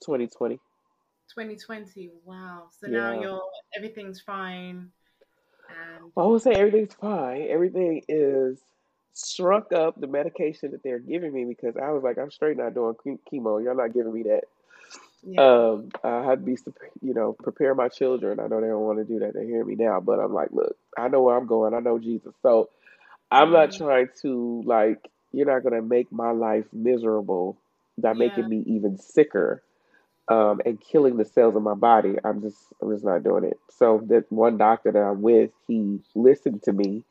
2020. 0.00 0.56
2020. 1.28 2.10
Wow. 2.24 2.68
So 2.80 2.86
now 2.86 3.20
you're 3.20 3.42
everything's 3.76 4.20
fine 4.20 4.90
and 5.68 6.12
Well, 6.14 6.26
I 6.26 6.30
would 6.30 6.42
say 6.42 6.52
everything's 6.52 6.94
fine. 6.94 7.46
Everything 7.48 8.02
is 8.08 8.60
shrunk 9.16 9.72
up 9.72 10.00
the 10.00 10.06
medication 10.06 10.72
that 10.72 10.82
they're 10.82 10.98
giving 10.98 11.32
me 11.32 11.44
because 11.44 11.76
I 11.76 11.90
was 11.90 12.02
like, 12.02 12.18
I'm 12.18 12.30
straight 12.30 12.56
not 12.56 12.74
doing 12.74 12.94
che- 13.02 13.18
chemo. 13.32 13.62
You're 13.62 13.74
not 13.74 13.94
giving 13.94 14.12
me 14.12 14.24
that. 14.24 14.44
yeah. 15.26 15.42
Um, 15.42 15.90
I 16.04 16.24
had 16.24 16.40
to 16.40 16.44
be, 16.44 16.56
you 17.02 17.14
know, 17.14 17.32
prepare 17.32 17.74
my 17.74 17.88
children. 17.88 18.40
I 18.40 18.46
know 18.48 18.60
they 18.60 18.68
don't 18.68 18.80
want 18.80 18.98
to 18.98 19.04
do 19.04 19.20
that. 19.20 19.34
They 19.34 19.46
hear 19.46 19.64
me 19.64 19.74
now, 19.74 20.00
but 20.00 20.18
I'm 20.20 20.34
like, 20.34 20.50
look, 20.52 20.76
I 20.98 21.08
know 21.08 21.22
where 21.22 21.36
I'm 21.36 21.46
going. 21.46 21.74
I 21.74 21.80
know 21.80 21.98
Jesus. 21.98 22.34
So 22.42 22.68
I'm 23.30 23.52
not 23.52 23.72
trying 23.72 24.08
to 24.22 24.62
like, 24.64 25.08
you're 25.32 25.46
not 25.46 25.62
gonna 25.62 25.82
make 25.82 26.10
my 26.12 26.30
life 26.30 26.66
miserable 26.72 27.58
by 27.98 28.12
yeah. 28.12 28.18
making 28.18 28.48
me 28.48 28.64
even 28.66 28.98
sicker, 28.98 29.62
um, 30.28 30.60
and 30.64 30.80
killing 30.80 31.16
the 31.16 31.24
cells 31.24 31.56
in 31.56 31.62
my 31.62 31.74
body. 31.74 32.16
I'm 32.24 32.42
just, 32.42 32.58
I'm 32.80 32.92
just 32.92 33.04
not 33.04 33.22
doing 33.22 33.44
it. 33.44 33.58
So 33.70 34.02
that 34.08 34.30
one 34.30 34.58
doctor 34.58 34.92
that 34.92 34.98
I'm 34.98 35.22
with, 35.22 35.50
he 35.66 36.00
listened 36.14 36.62
to 36.64 36.72
me, 36.72 37.04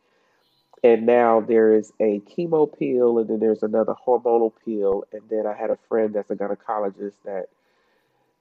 and 0.85 1.05
now 1.05 1.41
there 1.41 1.73
is 1.73 1.91
a 1.99 2.19
chemo 2.21 2.71
pill, 2.71 3.19
and 3.19 3.29
then 3.29 3.39
there's 3.39 3.63
another 3.63 3.95
hormonal 4.07 4.51
pill, 4.63 5.05
and 5.11 5.23
then 5.29 5.47
I 5.47 5.53
had 5.53 5.71
a 5.71 5.77
friend 5.89 6.13
that's 6.13 6.29
a 6.29 6.35
gynecologist 6.35 7.15
that 7.25 7.47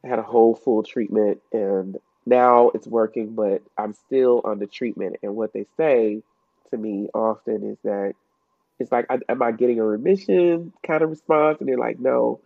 had 0.05 0.19
a 0.19 0.23
whole 0.23 0.55
full 0.55 0.83
treatment 0.83 1.41
and 1.53 1.99
now 2.27 2.71
it's 2.75 2.87
working, 2.87 3.35
but 3.35 3.63
I'm 3.77 3.93
still 3.93 4.41
under 4.45 4.67
treatment. 4.67 5.17
And 5.23 5.37
what 5.37 5.53
they 5.53 5.67
say 5.77 6.23
to 6.71 6.77
me 6.77 7.09
often 7.15 7.71
is 7.71 7.79
that 7.85 8.15
it's 8.79 8.91
like, 8.91 9.07
am 9.29 9.43
I 9.43 9.53
getting 9.53 9.79
a 9.79 9.85
remission 9.85 10.73
kind 10.87 11.03
of 11.03 11.11
response? 11.11 11.59
And 11.61 11.69
they're 11.69 11.79
like, 11.79 11.99
no, 12.01 12.41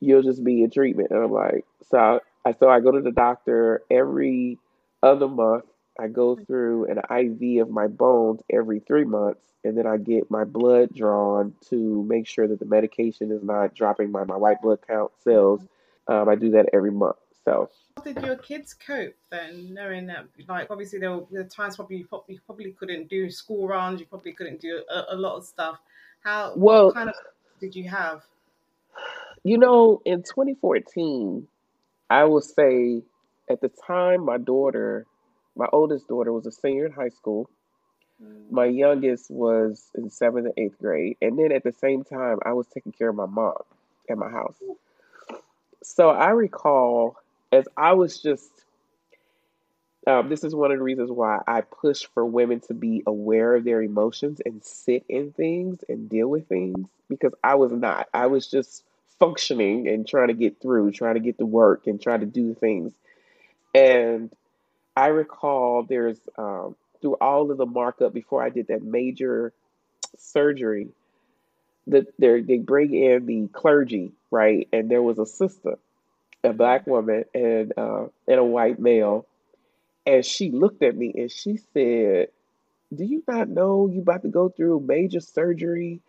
you'll 0.00 0.22
just 0.22 0.44
be 0.44 0.62
in 0.62 0.70
treatment. 0.70 1.10
And 1.10 1.24
I'm 1.24 1.32
like, 1.32 1.64
so 1.90 2.20
I, 2.44 2.52
so 2.52 2.68
I 2.68 2.80
go 2.80 2.92
to 2.92 3.00
the 3.00 3.12
doctor 3.12 3.82
every 3.90 4.58
other 5.02 5.28
month. 5.28 5.64
I 5.98 6.08
go 6.08 6.36
through 6.36 6.86
an 6.86 6.98
IV 6.98 7.62
of 7.62 7.70
my 7.70 7.86
bones 7.86 8.40
every 8.50 8.80
three 8.80 9.04
months, 9.04 9.42
and 9.64 9.76
then 9.76 9.86
I 9.86 9.96
get 9.98 10.30
my 10.30 10.44
blood 10.44 10.94
drawn 10.94 11.54
to 11.70 12.02
make 12.04 12.26
sure 12.26 12.48
that 12.48 12.58
the 12.58 12.64
medication 12.66 13.30
is 13.30 13.42
not 13.42 13.74
dropping 13.74 14.10
my, 14.10 14.24
my 14.24 14.36
white 14.36 14.60
blood 14.62 14.80
count 14.86 15.12
cells. 15.22 15.60
Um, 16.08 16.28
I 16.28 16.34
do 16.34 16.50
that 16.52 16.70
every 16.72 16.90
month. 16.90 17.16
So 17.44 17.70
How 17.96 18.02
did 18.04 18.22
your 18.22 18.36
kids 18.36 18.74
cope 18.74 19.14
then, 19.30 19.74
knowing 19.74 20.06
that, 20.06 20.26
like, 20.48 20.70
obviously 20.70 20.98
there 20.98 21.12
were, 21.12 21.26
there 21.30 21.42
were 21.42 21.48
times 21.48 21.76
probably 21.76 21.98
you 21.98 22.06
probably, 22.06 22.40
probably 22.46 22.72
couldn't 22.72 23.08
do 23.08 23.30
school 23.30 23.66
runs, 23.68 24.00
you 24.00 24.06
probably 24.06 24.32
couldn't 24.32 24.60
do 24.60 24.82
a, 24.90 25.14
a 25.14 25.16
lot 25.16 25.36
of 25.36 25.44
stuff. 25.44 25.78
How, 26.24 26.54
what 26.54 26.58
Well, 26.58 26.92
kind 26.92 27.08
of 27.08 27.14
did 27.60 27.74
you 27.74 27.88
have? 27.88 28.22
you 29.44 29.58
know, 29.58 30.00
in 30.04 30.22
2014, 30.22 31.46
I 32.10 32.24
will 32.24 32.40
say 32.40 33.02
at 33.50 33.60
the 33.60 33.70
time 33.86 34.24
my 34.24 34.38
daughter, 34.38 35.06
my 35.56 35.66
oldest 35.72 36.08
daughter, 36.08 36.32
was 36.32 36.46
a 36.46 36.52
senior 36.52 36.86
in 36.86 36.92
high 36.92 37.08
school. 37.10 37.48
My 38.50 38.66
Mm, 38.66 38.66
youngest 38.66 39.30
was 39.30 39.90
in 39.94 40.10
seventh 40.10 40.46
and 40.46 40.54
eighth 40.58 40.78
grade. 40.78 41.16
And 41.22 41.38
then 41.38 41.52
at 41.52 41.64
the 41.64 41.72
same 41.72 42.04
time, 42.04 42.38
I 42.44 42.52
was 42.52 42.66
taking 42.68 42.92
care 42.92 43.08
of 43.10 43.16
my 43.16 43.26
mom 43.26 43.58
at 44.08 44.18
my 44.18 44.30
house. 44.30 44.56
So 45.82 46.10
I 46.10 46.30
recall 46.30 47.16
as 47.52 47.66
I 47.76 47.92
was 47.92 48.20
just, 48.20 48.50
um, 50.06 50.28
this 50.28 50.44
is 50.44 50.54
one 50.54 50.72
of 50.72 50.78
the 50.78 50.84
reasons 50.84 51.10
why 51.10 51.40
I 51.46 51.62
push 51.62 52.06
for 52.14 52.24
women 52.24 52.60
to 52.68 52.74
be 52.74 53.02
aware 53.06 53.54
of 53.56 53.64
their 53.64 53.82
emotions 53.82 54.40
and 54.44 54.62
sit 54.64 55.04
in 55.08 55.32
things 55.32 55.84
and 55.88 56.08
deal 56.08 56.28
with 56.28 56.48
things 56.48 56.88
because 57.08 57.32
I 57.44 57.54
was 57.56 57.72
not. 57.72 58.08
I 58.12 58.26
was 58.26 58.46
just 58.48 58.84
functioning 59.18 59.88
and 59.88 60.06
trying 60.06 60.28
to 60.28 60.34
get 60.34 60.60
through, 60.60 60.92
trying 60.92 61.14
to 61.14 61.20
get 61.20 61.38
to 61.38 61.46
work 61.46 61.86
and 61.86 62.00
trying 62.00 62.20
to 62.20 62.26
do 62.26 62.54
things. 62.54 62.92
And 63.74 64.32
I 64.96 65.08
recall 65.08 65.84
there's 65.84 66.18
um, 66.36 66.76
through 67.00 67.16
all 67.20 67.50
of 67.50 67.58
the 67.58 67.66
markup 67.66 68.12
before 68.12 68.42
I 68.42 68.50
did 68.50 68.68
that 68.68 68.82
major 68.82 69.52
surgery, 70.18 70.88
the 71.86 72.06
they 72.18 72.58
bring 72.58 72.94
in 72.94 73.26
the 73.26 73.48
clergy, 73.48 74.12
right? 74.30 74.68
And 74.72 74.90
there 74.90 75.02
was 75.02 75.18
a 75.18 75.26
sister, 75.26 75.78
a 76.44 76.52
black 76.52 76.86
woman, 76.86 77.24
and 77.34 77.72
uh, 77.76 78.04
and 78.28 78.38
a 78.38 78.44
white 78.44 78.78
male, 78.78 79.26
and 80.06 80.24
she 80.24 80.50
looked 80.50 80.82
at 80.82 80.96
me 80.96 81.12
and 81.16 81.30
she 81.30 81.58
said, 81.72 82.28
"Do 82.94 83.04
you 83.04 83.22
not 83.26 83.48
know 83.48 83.88
you 83.88 84.02
about 84.02 84.22
to 84.22 84.28
go 84.28 84.48
through 84.48 84.80
major 84.80 85.20
surgery?" 85.20 86.00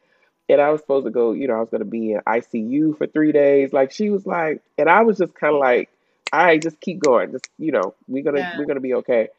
And 0.50 0.60
I 0.62 0.72
was 0.72 0.82
supposed 0.82 1.06
to 1.06 1.12
go, 1.12 1.32
you 1.32 1.48
know, 1.48 1.56
I 1.56 1.60
was 1.62 1.70
going 1.70 1.80
to 1.80 1.86
be 1.86 2.12
in 2.14 2.22
ICU 2.28 2.98
for 2.98 3.08
three 3.08 3.32
days. 3.32 3.72
Like 3.72 3.92
she 3.92 4.10
was 4.10 4.26
like, 4.26 4.62
and 4.78 4.90
I 4.90 5.04
was 5.04 5.20
just 5.20 5.34
kind 5.36 5.56
of 5.56 5.62
like, 5.62 5.90
"All 6.34 6.46
right, 6.46 6.62
just 6.62 6.82
keep 6.82 7.02
going. 7.02 7.32
Just 7.34 7.50
you 7.60 7.72
know, 7.74 7.96
we're 8.08 8.24
gonna 8.24 8.44
Yeah. 8.44 8.54
we're 8.54 8.66
gonna 8.68 8.82
be 8.82 8.96
okay." 8.96 9.30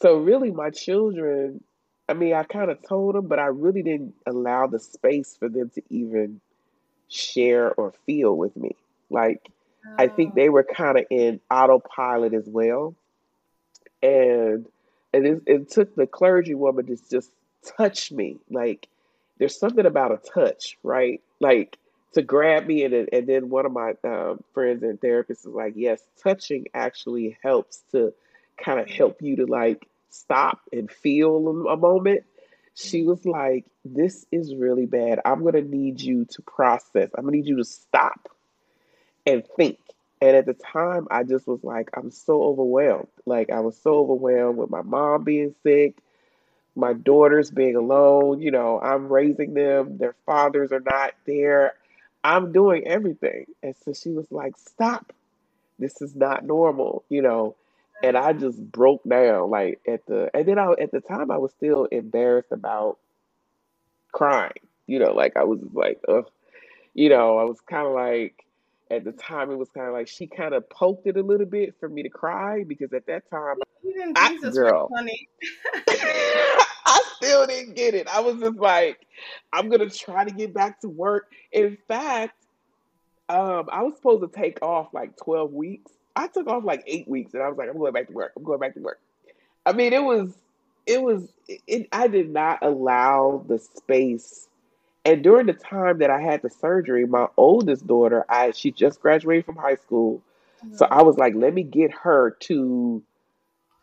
So 0.00 0.18
really, 0.18 0.50
my 0.50 0.70
children, 0.70 1.62
I 2.08 2.14
mean, 2.14 2.34
I 2.34 2.44
kind 2.44 2.70
of 2.70 2.82
told 2.86 3.14
them, 3.16 3.26
but 3.28 3.38
I 3.38 3.46
really 3.46 3.82
didn't 3.82 4.14
allow 4.26 4.66
the 4.66 4.78
space 4.80 5.36
for 5.36 5.48
them 5.48 5.70
to 5.70 5.82
even 5.90 6.40
share 7.08 7.72
or 7.74 7.92
feel 8.06 8.36
with 8.36 8.56
me. 8.56 8.76
Like 9.10 9.48
I 9.98 10.08
think 10.08 10.34
Oh, 10.34 10.36
they 10.36 10.48
were 10.50 10.64
kind 10.64 10.98
of 10.98 11.06
in 11.10 11.40
autopilot 11.50 12.34
as 12.34 12.48
well, 12.48 12.94
and 14.02 14.66
and 15.12 15.26
it, 15.26 15.42
it 15.46 15.70
took 15.70 15.94
the 15.94 16.06
clergy 16.06 16.54
woman 16.54 16.86
to 16.86 16.96
just 17.10 17.30
touch 17.76 18.12
me. 18.12 18.36
Like 18.50 18.88
there's 19.38 19.58
something 19.58 19.86
about 19.86 20.12
a 20.12 20.18
touch, 20.18 20.78
right? 20.82 21.20
Like 21.40 21.78
to 22.14 22.22
grab 22.22 22.66
me, 22.66 22.84
and 22.84 22.94
then- 22.94 23.08
and 23.12 23.26
then 23.26 23.48
one 23.50 23.66
of 23.66 23.72
my 23.72 23.94
um, 24.04 24.42
friends 24.54 24.82
and 24.82 25.00
therapists 25.00 25.40
is 25.40 25.46
like, 25.46 25.74
yes, 25.76 26.02
touching 26.22 26.66
actually 26.74 27.36
helps 27.42 27.82
to 27.92 28.12
kind 28.56 28.80
of 28.80 28.88
help 28.88 29.22
you 29.22 29.36
to 29.36 29.46
like 29.46 29.86
stop 30.10 30.60
and 30.72 30.90
feel 30.90 31.48
a 31.48 31.72
a 31.72 31.76
moment. 31.76 32.24
She 32.74 33.02
was 33.02 33.24
like, 33.26 33.66
this 33.84 34.24
is 34.30 34.54
really 34.54 34.86
bad. 34.86 35.20
I'm 35.24 35.44
gonna 35.44 35.62
need 35.62 36.00
you 36.00 36.24
to 36.26 36.42
process. 36.42 37.10
I'm 37.16 37.24
gonna 37.24 37.36
need 37.36 37.46
you 37.46 37.56
to 37.56 37.64
stop 37.64 38.28
and 39.26 39.44
think. 39.56 39.78
And 40.20 40.36
at 40.36 40.46
the 40.46 40.54
time, 40.54 41.06
I 41.10 41.22
just 41.22 41.46
was 41.46 41.62
like, 41.62 41.90
I'm 41.94 42.10
so 42.10 42.42
overwhelmed. 42.42 43.08
Like, 43.24 43.50
I 43.50 43.60
was 43.60 43.76
so 43.78 44.00
overwhelmed 44.00 44.58
with 44.58 44.70
my 44.70 44.82
mom 44.82 45.22
being 45.24 45.54
sick, 45.62 45.98
my 46.76 46.92
daughters 46.92 47.50
being 47.50 47.76
alone. 47.76 48.40
You 48.40 48.50
know, 48.50 48.80
I'm 48.80 49.08
raising 49.12 49.54
them, 49.54 49.98
their 49.98 50.14
fathers 50.26 50.72
are 50.72 50.80
not 50.80 51.12
there. 51.26 51.74
I'm 52.24 52.52
doing 52.52 52.86
everything. 52.86 53.46
And 53.62 53.74
so 53.84 53.92
she 53.92 54.10
was 54.10 54.26
like, 54.30 54.56
Stop. 54.56 55.12
This 55.78 56.02
is 56.02 56.16
not 56.16 56.44
normal, 56.44 57.04
you 57.08 57.22
know. 57.22 57.54
And 58.02 58.16
I 58.16 58.32
just 58.32 58.58
broke 58.58 59.02
down, 59.08 59.50
like, 59.50 59.80
at 59.86 60.06
the, 60.06 60.30
and 60.34 60.46
then 60.46 60.58
I, 60.58 60.72
at 60.80 60.92
the 60.92 61.00
time, 61.00 61.30
I 61.30 61.38
was 61.38 61.52
still 61.52 61.84
embarrassed 61.86 62.52
about 62.52 62.98
crying, 64.12 64.60
you 64.86 65.00
know, 65.00 65.12
like, 65.12 65.36
I 65.36 65.44
was 65.44 65.60
like, 65.72 66.00
ugh 66.08 66.28
you 66.98 67.08
know, 67.08 67.38
I 67.38 67.44
was 67.44 67.60
kind 67.60 67.86
of 67.86 67.92
like, 67.92 68.44
at 68.90 69.04
the 69.04 69.12
time, 69.12 69.52
it 69.52 69.56
was 69.56 69.68
kind 69.70 69.86
of 69.86 69.92
like 69.92 70.08
she 70.08 70.26
kind 70.26 70.52
of 70.52 70.68
poked 70.68 71.06
it 71.06 71.16
a 71.16 71.22
little 71.22 71.46
bit 71.46 71.76
for 71.78 71.88
me 71.88 72.02
to 72.02 72.08
cry 72.08 72.64
because 72.64 72.92
at 72.92 73.06
that 73.06 73.30
time, 73.30 73.56
I, 74.16 74.30
Jesus 74.30 74.52
girl, 74.52 74.88
funny. 74.88 75.28
I 77.28 77.30
still 77.30 77.46
didn't 77.46 77.76
get 77.76 77.94
it. 77.94 78.08
I 78.08 78.20
was 78.20 78.40
just 78.40 78.58
like, 78.58 79.06
I'm 79.52 79.68
gonna 79.68 79.90
try 79.90 80.24
to 80.24 80.30
get 80.30 80.54
back 80.54 80.80
to 80.80 80.88
work. 80.88 81.30
In 81.52 81.76
fact, 81.86 82.34
um, 83.28 83.68
I 83.70 83.82
was 83.82 83.94
supposed 83.96 84.22
to 84.22 84.40
take 84.40 84.62
off 84.62 84.88
like 84.94 85.16
12 85.16 85.52
weeks. 85.52 85.92
I 86.16 86.28
took 86.28 86.46
off 86.48 86.64
like 86.64 86.82
eight 86.86 87.06
weeks, 87.06 87.34
and 87.34 87.42
I 87.42 87.48
was 87.48 87.58
like, 87.58 87.68
I'm 87.68 87.78
going 87.78 87.92
back 87.92 88.08
to 88.08 88.12
work. 88.12 88.32
I'm 88.36 88.42
going 88.44 88.58
back 88.58 88.74
to 88.74 88.80
work. 88.80 89.00
I 89.66 89.72
mean, 89.72 89.92
it 89.92 90.02
was, 90.02 90.32
it 90.86 91.02
was, 91.02 91.28
it, 91.66 91.88
I 91.92 92.08
did 92.08 92.30
not 92.30 92.58
allow 92.62 93.44
the 93.46 93.58
space. 93.58 94.48
And 95.04 95.22
during 95.22 95.46
the 95.46 95.52
time 95.52 95.98
that 95.98 96.10
I 96.10 96.20
had 96.20 96.42
the 96.42 96.50
surgery, 96.50 97.06
my 97.06 97.28
oldest 97.36 97.86
daughter, 97.86 98.24
I 98.28 98.50
she 98.52 98.70
just 98.72 99.00
graduated 99.00 99.44
from 99.44 99.56
high 99.56 99.76
school, 99.76 100.22
so 100.74 100.86
Mhm. 100.86 100.88
I 100.90 101.02
was 101.02 101.18
like, 101.18 101.34
let 101.34 101.54
me 101.54 101.62
get 101.62 101.92
her 101.92 102.32
to 102.40 103.02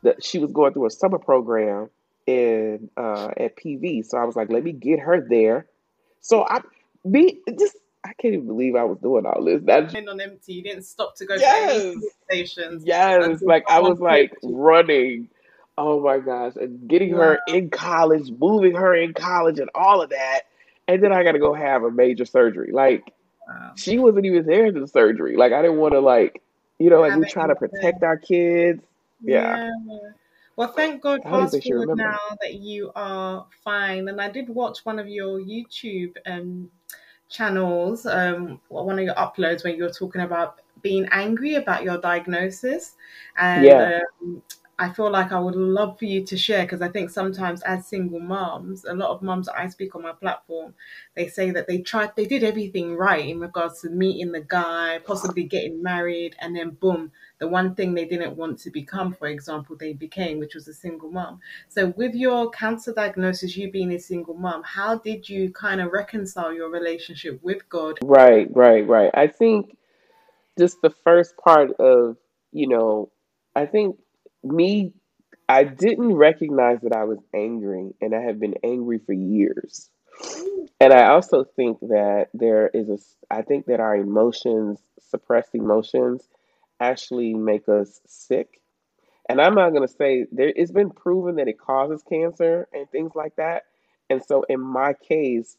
the. 0.02 0.16
She 0.22 0.40
was 0.40 0.52
going 0.52 0.74
through 0.74 0.88
a 0.88 0.92
summer 0.92 1.20
program 1.20 1.90
in 2.28 2.90
uh, 2.98 3.30
at 3.38 3.56
PV, 3.58 4.06
so 4.06 4.18
I 4.18 4.24
was 4.26 4.36
like, 4.36 4.50
let 4.50 4.64
me 4.64 4.72
get 4.72 5.00
her 5.00 5.26
there. 5.28 5.68
So 6.22 6.44
I, 6.48 6.62
me, 7.04 7.40
just 7.60 7.78
I 8.04 8.14
can't 8.14 8.34
even 8.36 8.48
believe 8.48 8.76
I 8.76 8.84
was 8.84 8.98
doing 9.00 9.26
all 9.26 9.44
this. 9.44 9.62
That's 9.64 9.94
Mind 9.94 10.10
on 10.10 10.20
empty. 10.22 10.54
You 10.54 10.64
didn't 10.64 10.84
stop 10.84 11.16
to 11.18 11.26
go 11.26 11.38
to 11.38 11.44
any 11.48 11.74
yes. 11.74 11.82
fuel 11.82 12.10
stations 12.30 12.84
Yes, 12.86 13.42
like 13.42 13.64
I 13.70 13.80
was 13.80 14.00
like 14.00 14.34
running. 14.44 15.30
Oh 15.78 16.00
my 16.02 16.20
gosh, 16.20 16.54
and 16.56 16.88
getting 16.88 17.12
Wow. 17.14 17.22
her 17.22 17.40
in 17.48 17.70
college, 17.70 18.32
moving 18.40 18.76
her 18.76 18.96
in 18.96 19.14
college, 19.14 19.60
and 19.60 19.70
all 19.76 20.02
of 20.02 20.10
that. 20.12 20.42
And 20.88 21.04
then 21.04 21.12
I 21.12 21.24
got 21.24 21.34
to 21.34 21.40
go 21.40 21.54
have 21.54 21.84
a 21.84 21.92
major 21.92 22.26
surgery. 22.26 22.72
Like 22.72 23.12
Wow. 23.48 23.74
she 23.76 24.00
wasn't 24.00 24.26
even 24.26 24.46
there 24.46 24.72
to 24.72 24.80
the 24.80 24.88
surgery. 24.88 25.36
Like 25.36 25.52
I 25.52 25.62
didn't 25.62 25.78
want 25.78 25.94
to 25.94 26.00
like, 26.00 26.42
you 26.80 26.90
know, 26.90 27.02
like 27.02 27.16
we 27.16 27.26
try 27.26 27.48
to 27.48 27.56
there. 27.60 27.68
protect 27.70 28.04
our 28.04 28.18
kids. 28.18 28.82
Yeah. 29.22 29.70
Yeah. 29.88 29.98
Well, 30.56 30.70
thank 30.72 31.02
God, 31.02 31.22
I 31.26 31.30
don't 31.30 31.42
even 31.42 31.52
fast 31.52 31.64
forward 31.64 31.90
remember. 31.90 31.94
now 31.94 32.38
that 32.42 32.56
you 32.56 32.92
are 32.96 33.48
fine. 33.64 34.08
And 34.08 34.22
I 34.22 34.30
did 34.30 34.50
watch 34.50 34.86
one 34.86 35.00
of 35.00 35.08
your 35.08 35.40
YouTube 35.40 36.16
um, 36.26 36.72
channels, 37.30 38.06
um, 38.06 38.62
one 38.70 39.00
of 39.00 39.06
your 39.06 39.16
uploads 39.16 39.64
when 39.64 39.76
you 39.76 39.84
were 39.84 39.90
talking 39.92 40.22
about 40.22 40.62
being 40.82 41.08
angry 41.12 41.56
about 41.56 41.84
your 41.84 41.98
diagnosis. 42.00 42.96
And 43.38 43.80
Yeah. 43.80 43.92
um, 44.22 44.44
I 44.78 44.92
feel 44.92 45.10
like 45.10 45.32
I 45.32 45.40
would 45.40 45.56
love 45.56 45.98
for 45.98 46.06
you 46.06 46.26
to 46.26 46.38
share 46.38 46.64
because 46.64 46.82
I 46.82 46.90
think 46.90 47.10
sometimes 47.10 47.62
as 47.62 47.86
single 47.86 48.20
moms, 48.20 48.84
a 48.84 48.94
lot 48.94 49.12
of 49.12 49.22
moms 49.22 49.46
that 49.46 49.58
I 49.58 49.68
speak 49.70 49.96
on 49.96 50.02
my 50.02 50.12
platform, 50.12 50.74
they 51.16 51.28
say 51.28 51.52
that 51.52 51.68
they 51.68 51.78
tried, 51.78 52.16
they 52.16 52.26
did 52.26 52.44
everything 52.44 52.96
right 52.96 53.26
in 53.26 53.40
regards 53.40 53.82
to 53.82 53.90
meeting 53.90 54.34
the 54.34 54.42
guy, 54.42 55.00
possibly 55.06 55.44
getting 55.44 55.82
married, 55.82 56.36
and 56.40 56.56
then 56.56 56.72
boom, 56.72 57.12
the 57.40 57.48
one 57.48 57.74
thing 57.74 57.94
they 57.94 58.04
didn't 58.04 58.36
want 58.36 58.60
to 58.60 58.70
become, 58.70 59.14
for 59.14 59.28
example, 59.28 59.78
they 59.78 59.94
became, 59.94 60.40
which 60.40 60.56
was 60.56 60.68
a 60.68 60.74
single 60.74 61.10
mom. 61.10 61.40
So, 61.70 61.94
with 61.96 62.14
your 62.14 62.50
cancer 62.50 62.94
diagnosis, 62.94 63.56
you 63.56 63.72
being 63.72 63.94
a 63.94 64.00
single 64.00 64.36
mom, 64.36 64.62
how 64.64 64.98
did 64.98 65.30
you 65.30 65.52
kind 65.52 65.80
of 65.80 65.94
reconcile 65.94 66.54
your 66.54 66.70
relationship 66.70 67.42
with 67.42 67.68
God? 67.70 68.00
Right, 68.04 68.48
right, 68.54 68.86
right. 68.86 69.12
I 69.14 69.28
think 69.28 69.78
just 70.60 70.82
the 70.82 70.90
first 70.90 71.38
part 71.38 71.72
of, 71.80 72.18
you 72.52 72.68
know, 72.68 73.12
I 73.56 73.66
think 73.66 73.98
me, 74.46 74.94
I 75.50 75.64
didn't 75.64 76.14
recognize 76.14 76.80
that 76.82 76.94
I 76.94 77.04
was 77.04 77.20
angry, 77.34 77.94
and 78.02 78.16
I 78.16 78.22
have 78.22 78.40
been 78.40 78.56
angry 78.64 79.00
for 79.00 79.14
years. 79.14 79.90
And 80.80 80.94
I 80.94 81.08
also 81.10 81.44
think 81.44 81.80
that 81.82 82.28
there 82.34 82.70
is 82.74 82.90
a, 82.90 82.98
I 83.34 83.42
think 83.42 83.66
that 83.68 83.80
our 83.80 83.96
emotions, 83.96 84.80
suppressed 85.10 85.54
emotions, 85.54 86.28
actually 86.80 87.34
make 87.34 87.70
us 87.70 88.02
sick. 88.06 88.62
And 89.30 89.42
I'm 89.42 89.56
not 89.56 89.72
going 89.72 89.88
to 89.88 89.94
say 89.94 90.26
there, 90.32 90.52
it's 90.56 90.72
been 90.72 90.92
proven 90.92 91.36
that 91.36 91.48
it 91.48 91.60
causes 91.60 92.04
cancer 92.08 92.68
and 92.74 92.90
things 92.90 93.12
like 93.16 93.36
that. 93.38 93.64
And 94.10 94.24
so 94.24 94.44
in 94.50 94.62
my 94.62 94.94
case, 94.94 95.58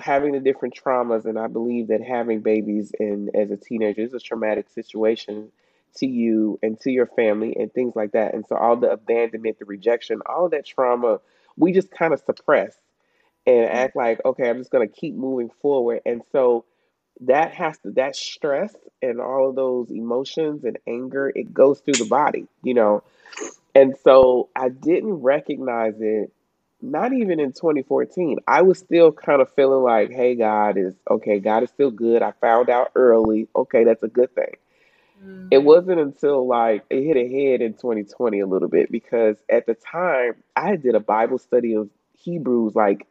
having 0.00 0.32
the 0.32 0.40
different 0.40 0.74
traumas, 0.74 1.24
and 1.24 1.38
I 1.38 1.48
believe 1.48 1.88
that 1.88 2.02
having 2.02 2.40
babies 2.40 2.92
in 2.98 3.30
as 3.34 3.50
a 3.50 3.56
teenager 3.56 4.02
is 4.02 4.14
a 4.14 4.20
traumatic 4.20 4.68
situation 4.70 5.50
to 5.96 6.06
you 6.06 6.58
and 6.62 6.78
to 6.80 6.90
your 6.90 7.06
family 7.06 7.56
and 7.58 7.72
things 7.72 7.94
like 7.96 8.12
that. 8.12 8.34
And 8.34 8.46
so 8.46 8.56
all 8.56 8.76
the 8.76 8.90
abandonment, 8.90 9.58
the 9.58 9.64
rejection, 9.66 10.20
all 10.26 10.46
of 10.46 10.52
that 10.52 10.66
trauma, 10.66 11.20
we 11.56 11.72
just 11.72 11.90
kind 11.90 12.12
of 12.14 12.20
suppress 12.20 12.76
and 13.46 13.68
Mm, 13.70 13.70
act 13.70 13.96
like, 13.96 14.20
okay, 14.24 14.48
I'm 14.48 14.58
just 14.58 14.70
going 14.70 14.88
to 14.88 14.94
keep 14.94 15.14
moving 15.14 15.50
forward. 15.62 16.02
And 16.06 16.22
so 16.32 16.64
that 17.22 17.52
has 17.54 17.78
to, 17.80 17.92
that 17.92 18.16
stress 18.16 18.74
and 19.02 19.20
all 19.20 19.50
of 19.50 19.56
those 19.56 19.90
emotions 19.90 20.64
and 20.64 20.78
anger, 20.86 21.32
it 21.34 21.54
goes 21.54 21.80
through 21.80 21.98
the 21.98 22.04
body, 22.04 22.46
you 22.62 22.74
know. 22.74 23.02
And 23.74 23.96
so 24.04 24.50
I 24.56 24.68
didn't 24.68 25.14
recognize 25.14 25.94
it, 26.00 26.32
not 26.80 27.12
even 27.12 27.40
in 27.40 27.52
2014. 27.52 28.38
I 28.46 28.62
was 28.62 28.78
still 28.78 29.12
kind 29.12 29.40
of 29.42 29.52
feeling 29.54 29.82
like, 29.82 30.10
hey, 30.10 30.34
God 30.34 30.76
is 30.78 30.94
okay, 31.10 31.40
God 31.40 31.62
is 31.64 31.70
still 31.70 31.90
good. 31.90 32.22
I 32.22 32.32
found 32.40 32.70
out 32.70 32.92
early. 32.94 33.48
Okay, 33.56 33.84
that's 33.84 34.02
a 34.02 34.08
good 34.08 34.34
thing. 34.34 34.56
It 35.50 35.60
mm, 35.60 35.64
wasn't 35.64 36.00
until 36.00 36.46
like 36.46 36.84
it 36.90 37.02
hit 37.04 37.16
a 37.16 37.28
head 37.28 37.62
in 37.62 37.74
2020 37.74 38.40
a 38.40 38.46
little 38.46 38.68
bit 38.68 38.90
because 38.92 39.36
at 39.50 39.66
the 39.66 39.74
time 39.74 40.34
I 40.56 40.76
did 40.76 40.94
a 40.94 41.00
Bible 41.00 41.38
study 41.38 41.74
of 41.74 41.90
Hebrews 42.18 42.74
like 42.74 43.06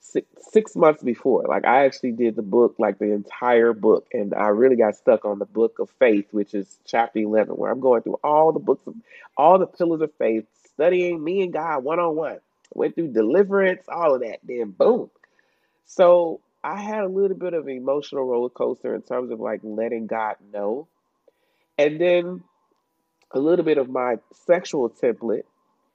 six, 0.00 0.26
six 0.52 0.76
months 0.76 1.02
before. 1.02 1.44
Like 1.48 1.66
I 1.66 1.84
actually 1.84 2.12
did 2.12 2.36
the 2.36 2.42
book, 2.42 2.76
like 2.78 2.98
the 2.98 3.12
entire 3.12 3.72
book, 3.72 4.08
and 4.12 4.34
I 4.34 4.48
really 4.48 4.76
got 4.76 4.96
stuck 4.96 5.24
on 5.24 5.38
the 5.38 5.46
book 5.46 5.78
of 5.78 5.90
faith, 5.98 6.26
which 6.32 6.54
is 6.54 6.78
chapter 6.86 7.20
11, 7.20 7.54
where 7.56 7.70
I'm 7.70 7.80
going 7.80 8.02
through 8.02 8.20
all 8.24 8.52
the 8.52 8.60
books 8.60 8.86
of 8.86 8.94
all 9.36 9.58
the 9.58 9.66
pillars 9.66 10.00
of 10.02 10.12
faith, 10.14 10.46
studying 10.74 11.22
me 11.22 11.42
and 11.42 11.52
God 11.52 11.84
one 11.84 12.00
on 12.00 12.16
one. 12.16 12.38
Went 12.74 12.94
through 12.94 13.12
deliverance, 13.12 13.82
all 13.88 14.14
of 14.14 14.22
that. 14.22 14.40
Then 14.44 14.70
boom. 14.70 15.10
So 15.86 16.40
I 16.64 16.80
had 16.80 17.00
a 17.04 17.08
little 17.08 17.36
bit 17.36 17.54
of 17.54 17.66
an 17.66 17.76
emotional 17.76 18.24
roller 18.24 18.50
coaster 18.50 18.94
in 18.94 19.02
terms 19.02 19.30
of 19.30 19.40
like 19.40 19.60
letting 19.62 20.06
God 20.06 20.36
know. 20.52 20.88
And 21.80 21.98
then 21.98 22.44
a 23.30 23.40
little 23.40 23.64
bit 23.64 23.78
of 23.78 23.88
my 23.88 24.16
sexual 24.32 24.90
template 24.90 25.44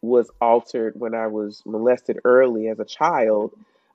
was 0.02 0.32
altered 0.42 1.00
when 1.00 1.14
I 1.14 1.28
was 1.28 1.62
molested 1.64 2.22
early 2.26 2.70
as 2.70 2.80
a 2.80 2.86
child 2.86 3.52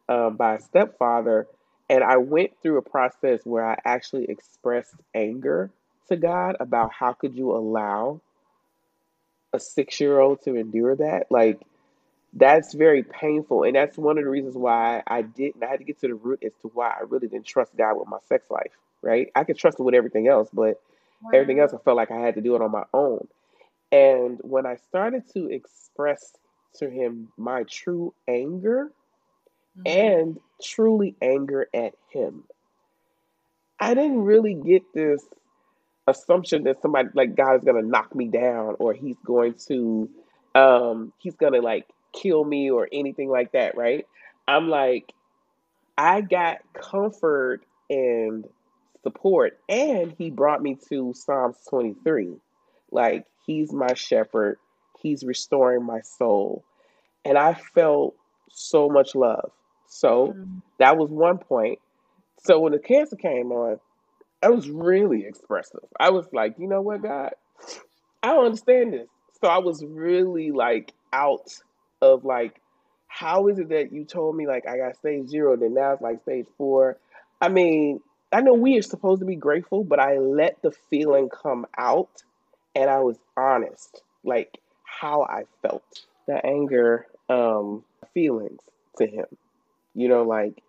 um, 0.09 0.37
by 0.37 0.55
a 0.55 0.61
stepfather. 0.61 1.49
And 1.89 2.05
I 2.05 2.19
went 2.19 2.53
through 2.63 2.79
a 2.79 2.83
process 2.83 3.41
where 3.43 3.67
I 3.67 3.77
actually 3.85 4.27
expressed 4.27 4.95
anger 5.17 5.73
to 6.09 6.17
God 6.17 6.55
about 6.61 6.93
how 6.93 7.13
could 7.13 7.35
you 7.35 7.57
allow 7.57 8.21
a 9.53 9.59
six 9.59 9.99
year 9.99 10.21
old 10.21 10.43
to 10.43 10.55
endure 10.55 10.95
that? 10.95 11.27
Like, 11.29 11.61
that's 12.33 12.73
very 12.73 13.03
painful. 13.03 13.65
And 13.65 13.75
that's 13.75 13.99
one 13.99 14.17
of 14.17 14.23
the 14.23 14.31
reasons 14.31 14.55
why 14.55 15.03
I 15.09 15.23
didn't, 15.23 15.65
I 15.65 15.67
had 15.67 15.81
to 15.81 15.85
get 15.85 16.01
to 16.03 16.07
the 16.07 16.15
root 16.15 16.45
as 16.45 16.53
to 16.63 16.71
why 16.73 16.91
I 16.91 17.03
really 17.09 17.27
didn't 17.27 17.47
trust 17.47 17.77
God 17.77 17.97
with 17.97 18.07
my 18.07 18.19
sex 18.29 18.49
life, 18.49 18.71
right? 19.03 19.29
I 19.35 19.43
could 19.43 19.59
trust 19.59 19.81
him 19.81 19.87
with 19.87 19.97
everything 19.97 20.29
else, 20.29 20.49
but 20.53 20.81
wow. 21.23 21.31
everything 21.35 21.61
else 21.61 21.73
I 21.75 21.79
felt 21.79 21.97
like 21.97 22.11
I 22.11 22.19
had 22.19 22.35
to 22.35 22.41
do 22.41 22.55
it 22.57 22.63
on 22.63 22.71
my 22.71 22.85
own. 22.93 23.27
And 23.93 24.39
when 24.43 24.67
I 24.67 24.77
started 24.77 25.25
to 25.35 25.49
express 25.49 26.33
to 26.77 26.89
him 26.89 27.33
my 27.37 27.65
true 27.65 28.15
anger 28.29 28.93
mm-hmm. 29.79 29.83
and 29.87 30.41
truly 30.63 31.17
anger 31.21 31.69
at 31.75 31.95
him, 32.11 32.45
I 33.79 33.95
didn't 33.95 34.23
really 34.23 34.55
get 34.55 34.83
this 34.95 35.25
assumption 36.07 36.65
that 36.65 36.83
somebody 36.83 37.09
like 37.15 37.35
God 37.35 37.57
is 37.57 37.65
gonna 37.65 37.83
knock 37.83 38.15
me 38.15 38.29
down 38.29 38.77
or 38.79 38.93
he's 38.93 39.17
going 39.25 39.55
to 39.69 40.09
um 40.55 41.13
he's 41.19 41.37
gonna 41.37 41.61
like 41.61 41.87
kill 42.13 42.45
me 42.45 42.71
or 42.71 42.89
anything 42.93 43.31
like 43.31 43.53
that, 43.53 43.77
right? 43.77 44.07
I'm 44.47 44.69
like, 44.69 45.13
I 45.97 46.21
got 46.21 46.59
comfort 46.75 47.63
and 47.89 48.47
support, 49.03 49.59
and 49.69 50.15
he 50.19 50.31
brought 50.31 50.63
me 50.63 50.77
to 50.89 51.15
Psalms 51.15 51.57
23. 51.69 52.37
Like, 52.91 53.27
he's 53.47 53.73
my 53.73 53.95
shepherd, 53.95 54.59
he's 55.01 55.25
restoring 55.25 55.85
my 55.85 56.01
soul. 56.01 56.65
And 57.25 57.37
I 57.37 57.55
felt 57.55 58.15
so 58.51 58.89
much 58.89 59.15
love. 59.15 59.51
So 59.87 60.29
mm-hmm. 60.29 60.59
that 60.79 60.97
was 60.97 61.11
one 61.11 61.39
point. 61.39 61.79
So 62.43 62.61
when 62.61 62.73
the 62.73 62.79
cancer 62.79 63.17
came 63.17 63.53
on, 63.53 63.79
I 64.43 64.49
was 64.49 64.71
really 64.71 65.27
expressive. 65.27 65.85
I 65.99 66.11
was 66.11 66.27
like, 66.33 66.55
you 66.59 66.67
know 66.67 66.81
what, 66.81 67.03
God, 67.03 67.33
I 68.23 68.29
don't 68.29 68.47
understand 68.47 68.95
this. 68.95 69.09
So 69.41 69.49
I 69.49 69.59
was 69.59 69.85
really 69.85 70.51
like 70.51 70.93
out 71.13 71.53
of 72.01 72.25
like, 72.25 72.61
how 73.07 73.49
is 73.49 73.59
it 73.59 73.69
that 73.71 73.93
you 73.93 74.05
told 74.05 74.37
me 74.37 74.47
like 74.47 74.67
I 74.67 74.79
got 74.79 74.97
stage 74.97 75.29
zero, 75.29 75.57
then 75.57 75.75
now 75.75 75.93
it's 75.93 76.03
like 76.03 76.23
stage 76.23 76.47
four? 76.57 76.97
I 77.41 77.49
mean, 77.49 78.01
I 78.33 78.41
know 78.41 78.55
we 78.55 78.79
are 78.79 78.83
supposed 78.83 79.21
to 79.21 79.27
be 79.27 79.37
grateful, 79.37 79.83
but 79.85 79.99
I 79.99 80.19
let 80.19 80.63
the 80.63 80.73
feeling 80.89 81.29
come 81.29 81.67
out 81.77 82.23
and 82.75 82.89
I 82.89 83.01
was 83.01 83.19
honest, 83.37 84.03
like 84.25 84.59
how 84.85 85.23
I 85.23 85.45
felt. 85.63 85.83
The 86.27 86.45
anger, 86.47 87.07
um, 87.29 87.83
feelings 88.15 88.61
to 88.99 89.07
him. 89.07 89.27
You 89.95 90.09
know, 90.09 90.23
like 90.23 90.63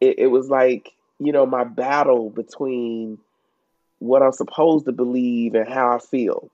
it, 0.00 0.18
it 0.18 0.26
was 0.26 0.50
like 0.50 0.92
you 1.18 1.32
know, 1.32 1.46
my 1.46 1.64
battle 1.64 2.30
between 2.30 3.18
what 3.98 4.22
I'm 4.22 4.32
supposed 4.32 4.86
to 4.86 4.92
believe 4.92 5.54
and 5.54 5.68
how 5.68 5.96
I 5.96 5.98
feel. 5.98 6.50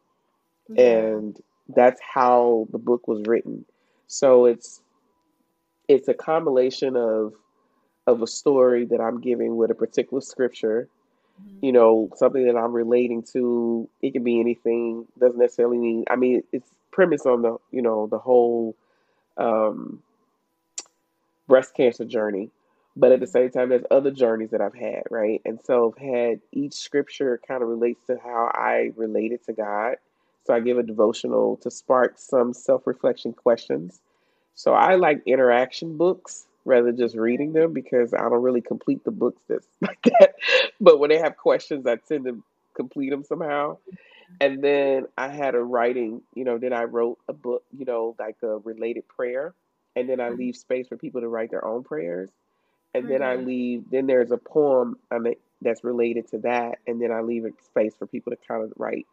Yeah. 0.68 0.84
And 0.84 1.42
that's 1.68 2.00
how 2.00 2.66
the 2.70 2.78
book 2.78 3.06
was 3.06 3.22
written. 3.26 3.64
So 4.06 4.46
it's 4.46 4.80
it's 5.88 6.08
a 6.08 6.14
combination 6.14 6.96
of 6.96 7.34
of 8.06 8.22
a 8.22 8.26
story 8.26 8.84
that 8.86 9.00
I'm 9.00 9.20
giving 9.20 9.56
with 9.56 9.70
a 9.70 9.74
particular 9.74 10.20
scripture, 10.20 10.88
mm-hmm. 11.40 11.64
you 11.64 11.72
know, 11.72 12.10
something 12.16 12.46
that 12.46 12.56
I'm 12.56 12.72
relating 12.72 13.22
to. 13.32 13.88
It 14.02 14.12
can 14.12 14.24
be 14.24 14.40
anything, 14.40 15.06
doesn't 15.18 15.38
necessarily 15.38 15.78
mean 15.78 16.04
I 16.08 16.16
mean 16.16 16.42
it's 16.52 16.68
premise 16.90 17.26
on 17.26 17.42
the, 17.42 17.56
you 17.70 17.82
know, 17.82 18.06
the 18.06 18.18
whole 18.18 18.76
um 19.36 20.00
breast 21.46 21.74
cancer 21.74 22.04
journey 22.04 22.50
but 22.96 23.12
at 23.12 23.20
the 23.20 23.26
same 23.26 23.50
time 23.50 23.68
there's 23.68 23.84
other 23.90 24.10
journeys 24.10 24.50
that 24.50 24.60
i've 24.60 24.74
had 24.74 25.02
right 25.10 25.40
and 25.44 25.60
so 25.62 25.92
i've 25.92 26.02
had 26.02 26.40
each 26.52 26.74
scripture 26.74 27.40
kind 27.46 27.62
of 27.62 27.68
relates 27.68 28.04
to 28.06 28.16
how 28.22 28.50
i 28.54 28.92
related 28.96 29.44
to 29.44 29.52
god 29.52 29.96
so 30.44 30.54
i 30.54 30.60
give 30.60 30.78
a 30.78 30.82
devotional 30.82 31.56
to 31.56 31.70
spark 31.70 32.14
some 32.16 32.52
self-reflection 32.52 33.32
questions 33.32 34.00
so 34.54 34.72
i 34.72 34.94
like 34.94 35.22
interaction 35.26 35.96
books 35.96 36.46
rather 36.64 36.86
than 36.86 36.96
just 36.96 37.16
reading 37.16 37.52
them 37.52 37.72
because 37.72 38.14
i 38.14 38.18
don't 38.18 38.42
really 38.42 38.60
complete 38.60 39.04
the 39.04 39.10
books 39.10 39.42
that's 39.48 39.66
like 39.80 40.02
that 40.02 40.34
but 40.80 40.98
when 40.98 41.10
they 41.10 41.18
have 41.18 41.36
questions 41.36 41.86
i 41.86 41.96
tend 41.96 42.24
to 42.24 42.42
complete 42.74 43.10
them 43.10 43.24
somehow 43.24 43.76
and 44.40 44.62
then 44.62 45.06
i 45.16 45.28
had 45.28 45.54
a 45.54 45.62
writing 45.62 46.20
you 46.34 46.44
know 46.44 46.58
then 46.58 46.72
i 46.72 46.82
wrote 46.82 47.18
a 47.28 47.32
book 47.32 47.62
you 47.76 47.84
know 47.84 48.16
like 48.18 48.36
a 48.42 48.58
related 48.58 49.06
prayer 49.06 49.54
and 49.94 50.08
then 50.08 50.20
i 50.20 50.28
mm-hmm. 50.28 50.38
leave 50.38 50.56
space 50.56 50.88
for 50.88 50.96
people 50.96 51.20
to 51.20 51.28
write 51.28 51.50
their 51.50 51.64
own 51.64 51.84
prayers 51.84 52.30
and 52.94 53.10
then 53.10 53.22
I 53.22 53.36
mm-hmm. 53.36 53.46
leave. 53.46 53.90
Then 53.90 54.06
there's 54.06 54.30
a 54.30 54.38
poem 54.38 54.96
I 55.10 55.18
mean, 55.18 55.34
that's 55.60 55.84
related 55.84 56.28
to 56.28 56.38
that, 56.38 56.78
and 56.86 57.02
then 57.02 57.10
I 57.10 57.20
leave 57.20 57.44
a 57.44 57.50
space 57.64 57.94
for 57.98 58.06
people 58.06 58.30
to 58.32 58.38
kind 58.48 58.62
of 58.62 58.72
write. 58.76 59.06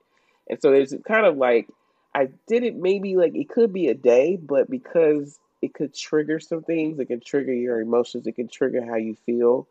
And 0.49 0.61
so 0.61 0.71
there's 0.71 0.93
kind 1.07 1.25
of 1.25 1.37
like 1.37 1.67
I 2.13 2.29
did 2.47 2.63
it 2.63 2.75
maybe 2.75 3.15
like 3.15 3.35
it 3.35 3.49
could 3.49 3.73
be 3.73 3.87
a 3.87 3.93
day, 3.93 4.37
but 4.37 4.69
because 4.69 5.39
it 5.61 5.73
could 5.73 5.93
trigger 5.93 6.39
some 6.39 6.63
things, 6.63 6.99
it 6.99 7.05
can 7.05 7.19
trigger 7.19 7.53
your 7.53 7.81
emotions, 7.81 8.27
it 8.27 8.33
can 8.33 8.47
trigger 8.47 8.85
how 8.85 8.95
you 8.95 9.15
feel. 9.25 9.67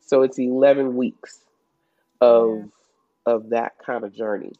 So 0.00 0.22
it's 0.22 0.38
11 0.38 0.96
weeks 0.96 1.40
of 2.20 2.58
yeah. 2.58 3.34
of 3.34 3.48
that 3.50 3.72
kind 3.84 4.04
of 4.04 4.14
journey. 4.14 4.52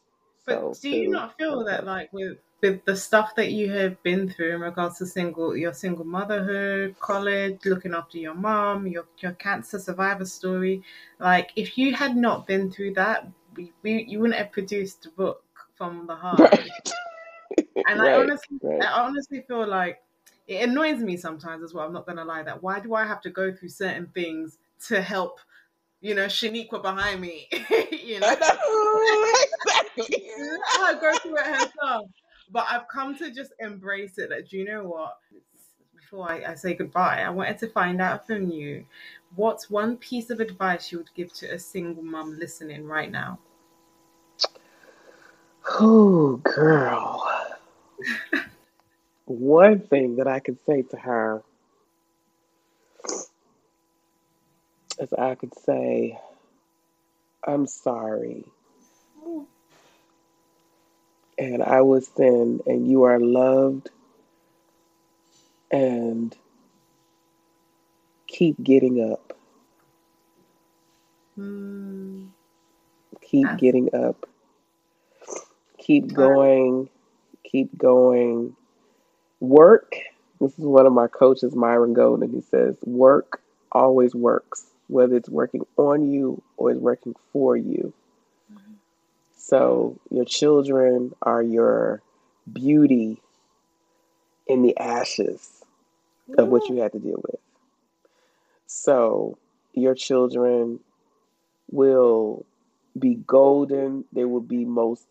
But 0.45 0.77
so, 0.77 0.83
do 0.83 0.91
you 0.91 1.09
not 1.09 1.37
feel 1.39 1.65
that 1.65 1.87
like 1.87 2.13
with 2.13 2.39
with 2.63 2.85
the 2.85 2.97
stuff 2.97 3.35
that 3.37 3.53
you 3.53 3.71
have 3.71 4.03
been 4.03 4.29
through 4.29 4.55
in 4.55 4.61
regards 4.61 4.99
to 4.99 5.07
single 5.07 5.57
your 5.57 5.73
single 5.73 6.05
motherhood, 6.05 6.97
college, 7.01 7.59
looking 7.65 7.95
after 7.95 8.19
your 8.19 8.35
mom, 8.35 8.87
your 8.87 9.07
your 9.19 9.33
cancer 9.33 9.79
survivor 9.79 10.25
story, 10.25 10.83
like 11.19 11.51
if 11.57 11.77
you 11.77 11.95
had 11.95 12.17
not 12.17 12.47
been 12.47 12.71
through 12.71 12.95
that, 12.95 13.29
we, 13.57 13.73
we 13.83 14.05
you 14.05 14.21
wouldn't 14.21 14.39
have 14.39 14.53
produced 14.53 15.03
the 15.03 15.11
book 15.11 15.43
from 15.75 16.07
the 16.07 16.17
heart. 16.17 16.41
Right. 16.41 16.93
and 17.59 17.67
right, 18.01 18.15
I 18.15 18.21
honestly 18.21 18.59
right. 18.63 18.83
I 18.83 19.03
honestly 19.03 19.45
feel 19.47 19.67
like 19.67 20.01
it 20.47 20.69
annoys 20.69 20.99
me 21.01 21.17
sometimes 21.17 21.63
as 21.63 21.75
well. 21.75 21.87
I'm 21.87 21.93
not 21.93 22.07
gonna 22.07 22.25
lie 22.25 22.43
that 22.43 22.63
why 22.63 22.81
do 22.81 22.95
I 22.95 23.05
have 23.05 23.21
to 23.23 23.31
go 23.31 23.53
through 23.53 23.71
certain 23.71 24.07
things 24.15 24.59
to 24.89 25.01
help 25.01 25.41
you 26.03 26.15
know, 26.15 26.27
Shaniqua 26.27 26.83
behind 26.83 27.21
me. 27.21 27.49
you 27.91 28.21
know, 28.21 28.29
exactly. 28.31 28.47
I 30.79 30.95
go 31.01 31.19
through 31.19 31.39
it 31.39 31.47
herself 31.47 32.11
but 32.51 32.67
I've 32.69 32.89
come 32.89 33.17
to 33.19 33.31
just 33.31 33.53
embrace 33.61 34.19
it. 34.19 34.31
That 34.31 34.49
do 34.49 34.59
you 34.59 34.65
know 34.65 34.85
what? 34.85 35.19
Before 35.95 36.31
I, 36.31 36.53
I 36.53 36.55
say 36.55 36.75
goodbye, 36.75 37.23
I 37.23 37.31
wanted 37.31 37.59
to 37.59 37.69
find 37.69 38.01
out 38.01 38.27
from 38.27 38.51
you 38.51 38.85
what's 39.35 39.69
one 39.69 39.97
piece 39.97 40.31
of 40.31 40.41
advice 40.41 40.93
you 40.93 40.99
would 40.99 41.11
give 41.15 41.33
to 41.35 41.47
a 41.47 41.59
single 41.59 42.03
mom 42.03 42.39
listening 42.39 42.87
right 42.87 43.11
now. 43.11 43.39
Oh, 45.81 46.37
girl. 46.45 47.29
one 49.27 49.81
thing 49.81 50.17
that 50.17 50.27
I 50.27 50.41
could 50.41 50.59
say 50.67 50.83
to 50.83 50.97
her 50.97 51.43
is 54.99 55.13
I 55.13 55.35
could 55.35 55.57
say, 55.59 56.19
I'm 57.47 57.67
sorry 57.67 58.45
and 61.39 61.63
I 61.63 61.83
was 61.83 62.09
thin, 62.09 62.61
and 62.67 62.89
you 62.89 63.05
are 63.05 63.21
loved, 63.21 63.91
and 65.71 66.35
keep 68.27 68.63
getting 68.63 69.13
up. 69.13 69.37
Mm. 71.39 72.29
Keep 73.21 73.59
getting 73.59 73.95
up. 73.95 74.27
Keep 75.79 76.15
going. 76.15 76.89
Keep 77.45 77.77
going. 77.77 78.57
Work. 79.41 79.97
This 80.41 80.53
is 80.59 80.65
one 80.65 80.87
of 80.87 80.93
my 80.93 81.07
coaches, 81.09 81.55
Myron 81.55 81.95
Golden. 81.95 82.31
He 82.31 82.41
says, 82.43 82.77
Work 82.85 83.41
always 83.73 84.15
works, 84.15 84.65
whether 84.89 85.17
it's 85.17 85.29
working 85.29 85.67
on 85.77 86.11
you 86.11 86.43
or 86.57 86.71
it's 86.71 86.81
working 86.81 87.15
for 87.33 87.57
you. 87.57 87.93
So 89.37 89.99
your 90.11 90.25
children 90.25 91.15
are 91.23 91.43
your 91.43 92.03
beauty 92.53 93.21
in 94.47 94.63
the 94.63 94.77
ashes 94.79 95.63
of 96.37 96.49
what 96.49 96.69
you 96.69 96.77
had 96.77 96.93
to 96.93 96.99
deal 96.99 97.23
with. 97.23 97.41
So 98.67 99.39
your 99.73 99.95
children 99.95 100.81
will 101.71 102.45
be 102.99 103.15
golden. 103.15 104.05
They 104.13 104.25
will 104.25 104.41
be 104.41 104.65
most 104.65 105.07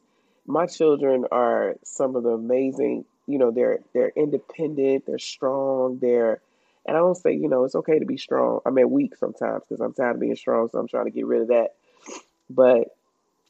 my 0.48 0.68
children 0.68 1.26
are 1.32 1.76
some 1.84 2.16
of 2.16 2.24
the 2.24 2.30
amazing, 2.30 3.06
you 3.28 3.38
know, 3.40 3.52
they're 3.52 3.80
they're 3.94 4.12
independent, 4.16 5.06
they're 5.06 5.20
strong, 5.20 6.00
they're 6.00 6.42
and 6.86 6.96
I 6.96 7.00
don't 7.00 7.16
say, 7.16 7.34
you 7.34 7.50
know, 7.50 7.64
it's 7.64 7.76
okay 7.76 8.00
to 8.00 8.06
be 8.06 8.18
strong. 8.18 8.60
I 8.66 8.70
mean 8.70 8.90
weak 8.92 9.16
sometimes 9.18 9.64
because 9.68 9.82
I'm 9.82 9.94
tired 9.94 10.16
of 10.16 10.20
being 10.22 10.36
strong, 10.36 10.70
so 10.72 10.80
I'm 10.80 10.88
trying 10.88 11.06
to 11.06 11.12
get 11.12 11.26
rid 11.26 11.42
of 11.44 11.48
that. 11.50 11.76
But 12.50 12.96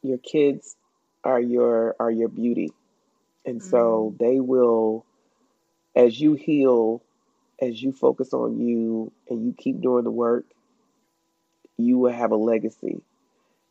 your 0.02 0.18
kids 0.20 0.76
are 1.24 1.40
your 1.40 1.96
are 2.00 2.12
your 2.12 2.30
beauty. 2.30 2.72
And 3.46 3.62
so 3.62 4.14
mm-hmm. 4.14 4.24
they 4.24 4.40
will 4.40 5.06
as 5.96 6.20
you 6.20 6.34
heal, 6.34 7.02
as 7.62 7.82
you 7.82 7.92
focus 7.92 8.34
on 8.34 8.60
you 8.60 9.12
and 9.30 9.46
you 9.46 9.54
keep 9.58 9.82
doing 9.82 10.04
the 10.04 10.12
work, 10.12 10.46
you 11.78 11.98
will 11.98 12.12
have 12.14 12.32
a 12.32 12.36
legacy 12.38 13.02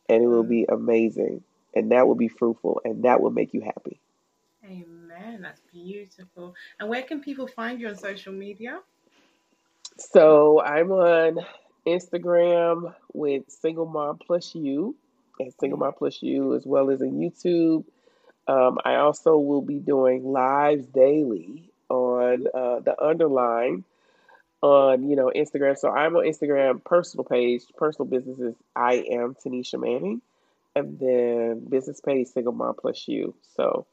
and 0.09 0.23
it 0.23 0.27
will 0.27 0.43
Mm. 0.43 0.49
be 0.49 0.65
amazing 0.69 1.43
and 1.75 1.91
that 1.91 2.07
will 2.07 2.15
be 2.15 2.27
fruitful 2.27 2.81
and 2.85 3.03
that 3.03 3.21
will 3.21 3.31
make 3.31 3.53
you 3.53 3.61
happy. 3.61 3.99
Amen. 4.65 5.04
That's 5.41 5.61
beautiful. 5.71 6.55
And 6.79 6.89
where 6.89 7.03
can 7.03 7.21
people 7.21 7.47
find 7.47 7.79
you 7.79 7.87
on 7.87 7.95
social 7.95 8.33
media? 8.33 8.79
So 9.97 10.61
I'm 10.61 10.91
on 10.91 11.39
Instagram 11.87 12.93
with 13.13 13.43
Single 13.49 13.85
Mom 13.85 14.17
Plus 14.17 14.55
You 14.55 14.95
and 15.39 15.53
Single 15.59 15.79
Mom 15.79 15.93
Plus 15.93 16.21
You, 16.21 16.55
as 16.55 16.65
well 16.65 16.89
as 16.89 17.01
in 17.01 17.19
YouTube. 17.19 17.85
Um, 18.47 18.77
I 18.83 18.95
also 18.95 19.37
will 19.37 19.61
be 19.61 19.79
doing 19.79 20.31
lives 20.31 20.85
daily 20.87 21.71
on 21.89 22.45
uh, 22.53 22.79
the 22.79 22.95
underline 23.01 23.83
on 24.61 25.09
you 25.09 25.15
know 25.15 25.31
Instagram. 25.35 25.77
So 25.77 25.89
I'm 25.89 26.15
on 26.15 26.25
Instagram 26.25 26.83
personal 26.83 27.23
page, 27.23 27.63
personal 27.77 28.09
businesses. 28.09 28.55
I 28.75 29.05
am 29.11 29.35
Tanisha 29.35 29.79
Manning, 29.79 30.21
and 30.75 30.99
then 30.99 31.65
business 31.69 32.01
page 32.01 32.27
Single 32.27 32.53
Mom 32.53 32.75
Plus 32.75 33.07
You. 33.07 33.33
So 33.55 33.85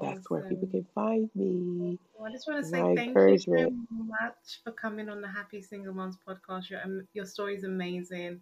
that's 0.00 0.30
where 0.30 0.42
people 0.48 0.68
can 0.68 0.86
find 0.94 1.30
me. 1.34 1.98
Well, 2.18 2.28
I 2.28 2.32
just 2.32 2.46
want 2.48 2.64
to 2.64 2.70
My 2.72 2.94
say 2.94 2.96
thank 2.96 3.16
you 3.16 3.38
so 3.38 3.70
much 3.90 4.60
for 4.64 4.72
coming 4.72 5.08
on 5.08 5.20
the 5.20 5.28
Happy 5.28 5.62
Single 5.62 5.94
Moms 5.94 6.16
podcast. 6.26 6.70
Your 6.70 6.82
um, 6.82 7.06
your 7.14 7.24
story 7.26 7.56
is 7.56 7.64
amazing, 7.64 8.40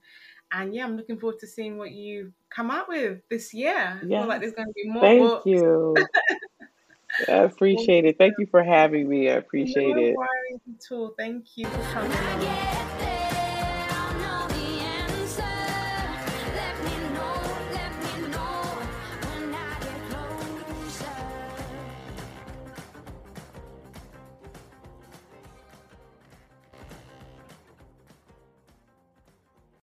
and 0.53 0.75
yeah, 0.75 0.85
I'm 0.85 0.97
looking 0.97 1.19
forward 1.19 1.39
to 1.41 1.47
seeing 1.47 1.79
what 1.79 1.93
you 1.93 2.33
come 2.51 2.71
out 2.71 2.89
with 2.89 3.21
this 3.29 3.53
year. 3.55 4.01
I 4.03 4.07
feel 4.07 4.27
like 4.27 4.41
there's 4.41 4.53
going 4.55 4.69
to 4.69 4.75
be 4.75 4.89
more 4.89 5.03
thank 5.03 5.21
books. 5.21 5.47
you. 5.47 5.95
I 7.29 7.33
appreciate 7.45 8.05
it. 8.05 8.19
Thank 8.19 8.35
you 8.39 8.47
for 8.47 8.63
having 8.63 9.09
me. 9.09 9.29
I 9.29 9.35
appreciate 9.35 9.97
No 9.97 10.03
it. 10.03 10.15
at 10.15 10.93
all. 10.93 11.15
Thank 11.19 11.57
you 11.57 11.67
for 11.67 11.83
coming 11.93 12.13
on. 12.13 12.88